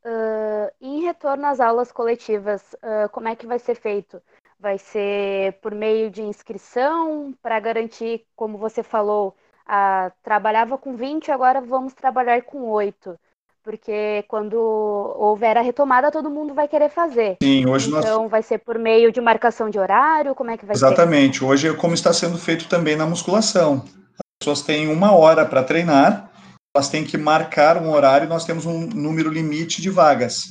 Uh, 0.06 0.70
em 0.80 1.02
retorno 1.02 1.48
às 1.48 1.60
aulas 1.60 1.92
coletivas, 1.92 2.62
uh, 2.76 3.10
como 3.12 3.28
é 3.28 3.36
que 3.36 3.48
vai 3.48 3.58
ser 3.58 3.74
feito? 3.74 4.22
Vai 4.60 4.78
ser 4.78 5.54
por 5.54 5.74
meio 5.74 6.12
de 6.12 6.22
inscrição 6.22 7.34
para 7.42 7.60
garantir, 7.60 8.24
como 8.36 8.56
você 8.56 8.84
falou, 8.84 9.36
uh, 9.64 10.14
trabalhava 10.22 10.78
com 10.78 10.96
20, 10.96 11.32
agora 11.32 11.60
vamos 11.60 11.96
trabalhar 11.96 12.44
com 12.44 12.70
8 12.70 13.20
porque 13.68 14.24
quando 14.30 14.56
houver 14.56 15.58
a 15.58 15.62
retomada, 15.62 16.10
todo 16.10 16.30
mundo 16.30 16.54
vai 16.54 16.70
querer 16.70 16.90
fazer. 16.90 17.36
Sim, 17.44 17.68
hoje 17.68 17.90
então, 17.90 18.00
nós... 18.00 18.06
Então, 18.06 18.30
vai 18.30 18.42
ser 18.42 18.60
por 18.60 18.80
meio 18.80 19.12
de 19.12 19.20
marcação 19.20 19.70
de 19.70 19.78
horário? 19.78 20.34
Como 20.34 20.50
é 20.50 20.56
que 20.56 20.66
vai 20.66 20.74
Exatamente. 20.74 20.96
ser? 20.96 21.04
Exatamente. 21.04 21.44
Hoje 21.44 21.68
é 21.68 21.74
como 21.74 21.94
está 21.94 22.14
sendo 22.14 22.38
feito 22.38 22.70
também 22.70 22.96
na 22.96 23.06
musculação. 23.06 23.84
As 24.14 24.40
pessoas 24.40 24.62
têm 24.62 24.88
uma 24.88 25.12
hora 25.12 25.46
para 25.46 25.66
treinar, 25.66 26.32
elas 26.74 26.88
têm 26.88 27.04
que 27.04 27.18
marcar 27.18 27.76
um 27.76 27.92
horário 27.92 28.30
nós 28.30 28.46
temos 28.46 28.66
um 28.66 28.88
número 28.88 29.30
limite 29.30 29.82
de 29.82 29.90
vagas. 29.90 30.46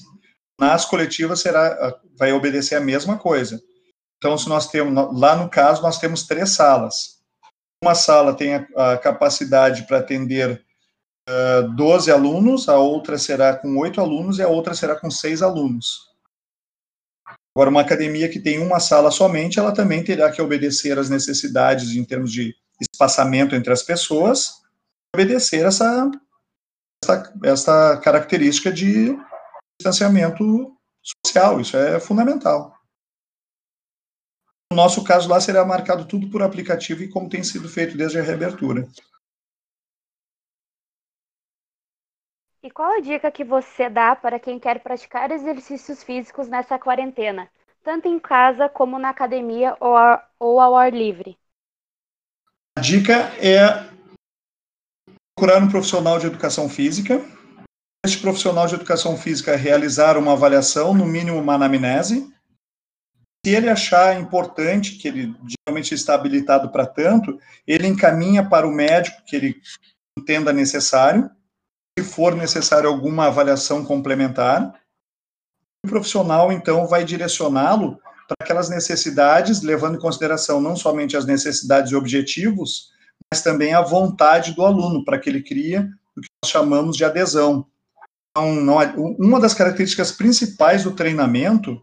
Nas 0.61 0.85
coletivas 0.85 1.41
será, 1.41 1.99
vai 2.19 2.35
obedecer 2.35 2.75
a 2.75 2.83
mesma 2.83 3.17
coisa. 3.17 3.59
Então, 4.19 4.37
se 4.37 4.47
nós 4.47 4.69
temos, 4.69 5.19
lá 5.19 5.35
no 5.35 5.49
caso, 5.49 5.81
nós 5.81 5.99
temos 5.99 6.27
três 6.27 6.51
salas. 6.51 7.17
Uma 7.83 7.95
sala 7.95 8.35
tem 8.35 8.57
a, 8.57 8.93
a 8.93 8.99
capacidade 8.99 9.87
para 9.87 10.01
atender 10.01 10.66
12 11.75 12.11
alunos, 12.11 12.69
a 12.69 12.79
outra 12.79 13.19
será 13.19 13.57
com 13.57 13.77
8 13.79 14.01
alunos 14.01 14.39
e 14.39 14.43
a 14.43 14.49
outra 14.49 14.75
será 14.75 14.95
com 14.95 15.11
6 15.11 15.43
alunos. 15.43 16.07
Agora, 17.55 17.71
uma 17.71 17.81
academia 17.81 18.29
que 18.29 18.39
tem 18.39 18.59
uma 18.59 18.79
sala 18.79 19.11
somente, 19.11 19.59
ela 19.59 19.73
também 19.73 20.05
terá 20.05 20.31
que 20.31 20.43
obedecer 20.43 20.99
às 20.99 21.09
necessidades 21.09 21.93
em 21.93 22.05
termos 22.05 22.31
de 22.31 22.55
espaçamento 22.81 23.55
entre 23.55 23.73
as 23.73 23.83
pessoas, 23.83 24.63
obedecer 25.15 25.65
essa, 25.65 26.11
essa, 27.03 27.33
essa 27.43 27.97
característica 27.97 28.71
de 28.71 29.17
distanciamento 29.81 30.77
social, 31.25 31.61
isso 31.61 31.77
é 31.77 31.99
fundamental. 31.99 32.75
No 34.71 34.77
nosso 34.77 35.03
caso, 35.03 35.29
lá 35.29 35.41
será 35.41 35.65
marcado 35.65 36.05
tudo 36.05 36.29
por 36.29 36.43
aplicativo 36.43 37.03
e 37.03 37.09
como 37.09 37.29
tem 37.29 37.43
sido 37.43 37.69
feito 37.69 37.97
desde 37.97 38.19
a 38.19 38.23
reabertura. 38.23 38.87
E 42.67 42.71
qual 42.73 42.95
a 42.95 43.01
dica 43.01 43.31
que 43.31 43.45
você 43.45 43.89
dá 43.89 44.17
para 44.17 44.41
quem 44.41 44.59
quer 44.59 44.81
praticar 44.81 45.31
exercícios 45.31 46.03
físicos 46.03 46.49
nessa 46.49 46.77
quarentena, 46.77 47.49
tanto 47.85 48.09
em 48.09 48.19
casa 48.19 48.69
como 48.69 48.99
na 48.99 49.11
academia 49.11 49.77
ou, 49.79 49.95
ou 50.37 50.61
ao 50.61 50.75
ar 50.75 50.93
livre? 50.93 51.39
A 52.77 52.81
dica 52.81 53.13
é 53.39 53.89
procurar 55.39 55.63
um 55.63 55.71
profissional 55.71 56.19
de 56.19 56.27
educação 56.27 56.69
física. 56.69 57.25
Este 58.05 58.19
profissional 58.21 58.67
de 58.67 58.75
educação 58.75 59.17
física 59.17 59.55
realizar 59.55 60.19
uma 60.19 60.33
avaliação, 60.33 60.93
no 60.93 61.07
mínimo 61.07 61.39
uma 61.39 61.55
anamnese. 61.55 62.29
Se 63.47 63.55
ele 63.55 63.71
achar 63.71 64.21
importante, 64.21 64.99
que 64.99 65.07
ele 65.07 65.37
geralmente 65.65 65.95
está 65.95 66.17
habilitado 66.17 66.73
para 66.73 66.85
tanto, 66.85 67.39
ele 67.65 67.87
encaminha 67.87 68.45
para 68.45 68.67
o 68.67 68.73
médico 68.73 69.23
que 69.25 69.37
ele 69.37 69.63
entenda 70.19 70.53
necessário 70.53 71.31
for 72.03 72.35
necessário 72.35 72.89
alguma 72.89 73.27
avaliação 73.27 73.85
complementar, 73.85 74.75
o 75.85 75.89
profissional, 75.89 76.53
então, 76.53 76.87
vai 76.87 77.05
direcioná-lo 77.05 77.99
para 78.27 78.37
aquelas 78.43 78.69
necessidades, 78.69 79.63
levando 79.63 79.97
em 79.97 80.01
consideração 80.01 80.61
não 80.61 80.77
somente 80.77 81.17
as 81.17 81.25
necessidades 81.25 81.93
e 81.93 81.97
objetivos, 81.97 82.91
mas 83.33 83.43
também 83.43 83.73
a 83.73 83.81
vontade 83.81 84.53
do 84.53 84.65
aluno, 84.65 85.05
para 85.05 85.19
que 85.19 85.31
ele 85.31 85.43
crie 85.43 85.79
o 85.79 86.21
que 86.21 86.29
nós 86.43 86.51
chamamos 86.51 86.97
de 86.97 87.05
adesão. 87.05 87.67
Então, 88.31 88.55
não, 88.55 88.77
uma 89.19 89.41
das 89.41 89.55
características 89.55 90.13
principais 90.13 90.85
do 90.85 90.93
treinamento 90.93 91.81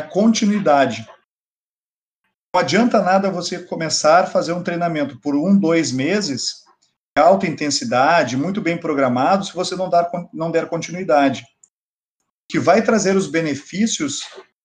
é 0.00 0.04
a 0.04 0.08
continuidade. 0.08 1.08
Não 2.54 2.60
adianta 2.60 3.02
nada 3.02 3.30
você 3.30 3.58
começar 3.58 4.24
a 4.24 4.26
fazer 4.26 4.52
um 4.52 4.62
treinamento 4.62 5.18
por 5.20 5.34
um, 5.34 5.58
dois 5.58 5.90
meses 5.90 6.64
alta 7.18 7.46
intensidade, 7.46 8.36
muito 8.36 8.60
bem 8.60 8.78
programado, 8.78 9.44
se 9.44 9.54
você 9.54 9.76
não, 9.76 9.88
dar, 9.88 10.10
não 10.32 10.50
der 10.50 10.68
continuidade. 10.68 11.44
Que 12.48 12.58
vai 12.58 12.82
trazer 12.82 13.16
os 13.16 13.26
benefícios 13.26 14.20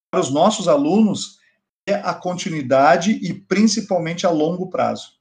para 0.10 0.20
os 0.20 0.32
nossos 0.32 0.68
alunos 0.68 1.40
é 1.88 1.96
a 1.96 2.14
continuidade 2.14 3.12
e 3.12 3.34
principalmente 3.34 4.26
a 4.26 4.30
longo 4.30 4.70
prazo. 4.70 5.14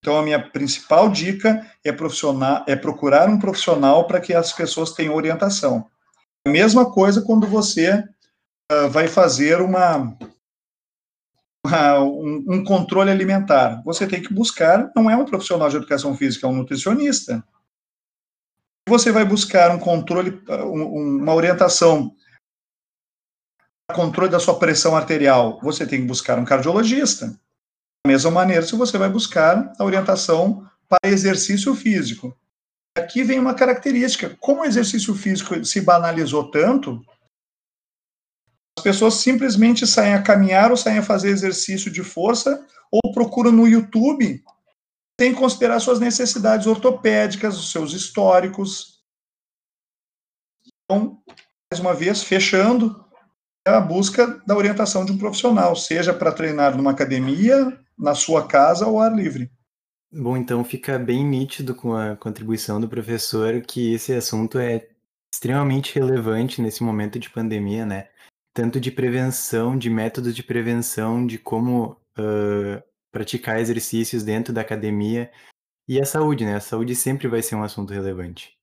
Então, 0.00 0.18
a 0.18 0.22
minha 0.22 0.50
principal 0.50 1.08
dica 1.08 1.66
é, 1.84 1.90
é 2.66 2.76
procurar 2.76 3.28
um 3.28 3.38
profissional 3.38 4.06
para 4.06 4.20
que 4.20 4.32
as 4.32 4.52
pessoas 4.52 4.92
tenham 4.92 5.14
orientação. 5.14 5.88
A 6.46 6.50
mesma 6.50 6.90
coisa 6.90 7.22
quando 7.22 7.46
você 7.46 8.04
uh, 8.72 8.88
vai 8.90 9.08
fazer 9.08 9.60
uma, 9.60 10.16
um, 12.00 12.44
um, 12.48 12.64
controle 12.64 13.10
alimentar, 13.10 13.82
você 13.84 14.06
tem 14.06 14.22
que 14.22 14.32
buscar, 14.32 14.90
não 14.94 15.10
é 15.10 15.16
um 15.16 15.24
profissional 15.24 15.68
de 15.68 15.76
educação 15.76 16.16
física, 16.16 16.46
é 16.46 16.50
um 16.50 16.56
nutricionista. 16.56 17.44
Você 18.88 19.12
vai 19.12 19.24
buscar 19.24 19.70
um 19.70 19.78
controle, 19.78 20.42
um, 20.48 21.18
uma 21.22 21.34
orientação, 21.34 22.14
controle 23.92 24.30
da 24.30 24.40
sua 24.40 24.58
pressão 24.58 24.96
arterial, 24.96 25.58
você 25.62 25.86
tem 25.86 26.00
que 26.00 26.06
buscar 26.06 26.38
um 26.38 26.44
cardiologista. 26.44 27.26
Da 28.04 28.12
mesma 28.12 28.30
maneira, 28.30 28.62
se 28.62 28.76
você 28.76 28.96
vai 28.96 29.08
buscar 29.08 29.72
a 29.78 29.84
orientação 29.84 30.66
para 30.88 31.10
exercício 31.10 31.74
físico. 31.74 32.36
Aqui 32.96 33.22
vem 33.22 33.38
uma 33.38 33.54
característica: 33.54 34.36
como 34.40 34.62
o 34.62 34.64
exercício 34.64 35.14
físico 35.14 35.64
se 35.64 35.80
banalizou 35.80 36.50
tanto, 36.50 37.04
as 38.78 38.82
pessoas 38.82 39.14
simplesmente 39.14 39.86
saem 39.86 40.14
a 40.14 40.22
caminhar 40.22 40.70
ou 40.70 40.76
saem 40.76 40.98
a 40.98 41.02
fazer 41.02 41.30
exercício 41.30 41.90
de 41.90 42.02
força 42.04 42.64
ou 42.90 43.12
procuram 43.12 43.50
no 43.50 43.66
YouTube 43.66 44.42
sem 45.20 45.34
considerar 45.34 45.80
suas 45.80 45.98
necessidades 45.98 46.68
ortopédicas, 46.68 47.58
os 47.58 47.72
seus 47.72 47.92
históricos. 47.92 49.02
Então, 50.84 51.20
mais 51.72 51.80
uma 51.80 51.92
vez, 51.92 52.22
fechando, 52.22 53.04
é 53.66 53.72
a 53.72 53.80
busca 53.80 54.40
da 54.46 54.56
orientação 54.56 55.04
de 55.04 55.10
um 55.10 55.18
profissional, 55.18 55.74
seja 55.74 56.14
para 56.14 56.30
treinar 56.30 56.76
numa 56.76 56.92
academia, 56.92 57.76
na 57.98 58.14
sua 58.14 58.46
casa 58.46 58.86
ou 58.86 59.00
ao 59.00 59.10
ar 59.10 59.14
livre. 59.14 59.50
Bom, 60.10 60.36
então 60.36 60.64
fica 60.64 60.98
bem 61.00 61.26
nítido 61.26 61.74
com 61.74 61.94
a 61.94 62.16
contribuição 62.16 62.80
do 62.80 62.88
professor 62.88 63.60
que 63.60 63.92
esse 63.92 64.14
assunto 64.14 64.56
é 64.56 64.88
extremamente 65.34 65.96
relevante 65.96 66.62
nesse 66.62 66.82
momento 66.82 67.18
de 67.18 67.28
pandemia, 67.28 67.84
né? 67.84 68.08
Tanto 68.58 68.80
de 68.80 68.90
prevenção, 68.90 69.78
de 69.78 69.88
métodos 69.88 70.34
de 70.34 70.42
prevenção, 70.42 71.24
de 71.24 71.38
como 71.38 71.96
uh, 72.18 72.82
praticar 73.12 73.60
exercícios 73.60 74.24
dentro 74.24 74.52
da 74.52 74.62
academia 74.62 75.30
e 75.86 76.00
a 76.00 76.04
saúde, 76.04 76.44
né? 76.44 76.56
A 76.56 76.60
saúde 76.60 76.96
sempre 76.96 77.28
vai 77.28 77.40
ser 77.40 77.54
um 77.54 77.62
assunto 77.62 77.92
relevante. 77.92 78.58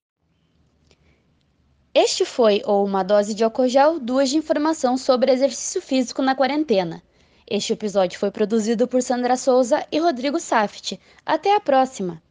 Este 1.94 2.26
foi 2.26 2.60
o 2.66 2.84
Uma 2.84 3.02
Dose 3.02 3.32
de 3.32 3.42
Álcool 3.42 3.68
Gel, 3.68 3.98
duas 3.98 4.28
de 4.28 4.36
informação 4.36 4.98
sobre 4.98 5.32
exercício 5.32 5.80
físico 5.80 6.20
na 6.20 6.34
quarentena. 6.34 7.02
Este 7.48 7.72
episódio 7.72 8.18
foi 8.18 8.30
produzido 8.30 8.86
por 8.86 9.00
Sandra 9.00 9.34
Souza 9.34 9.82
e 9.90 9.98
Rodrigo 9.98 10.38
Saft. 10.38 10.98
Até 11.24 11.56
a 11.56 11.60
próxima! 11.60 12.22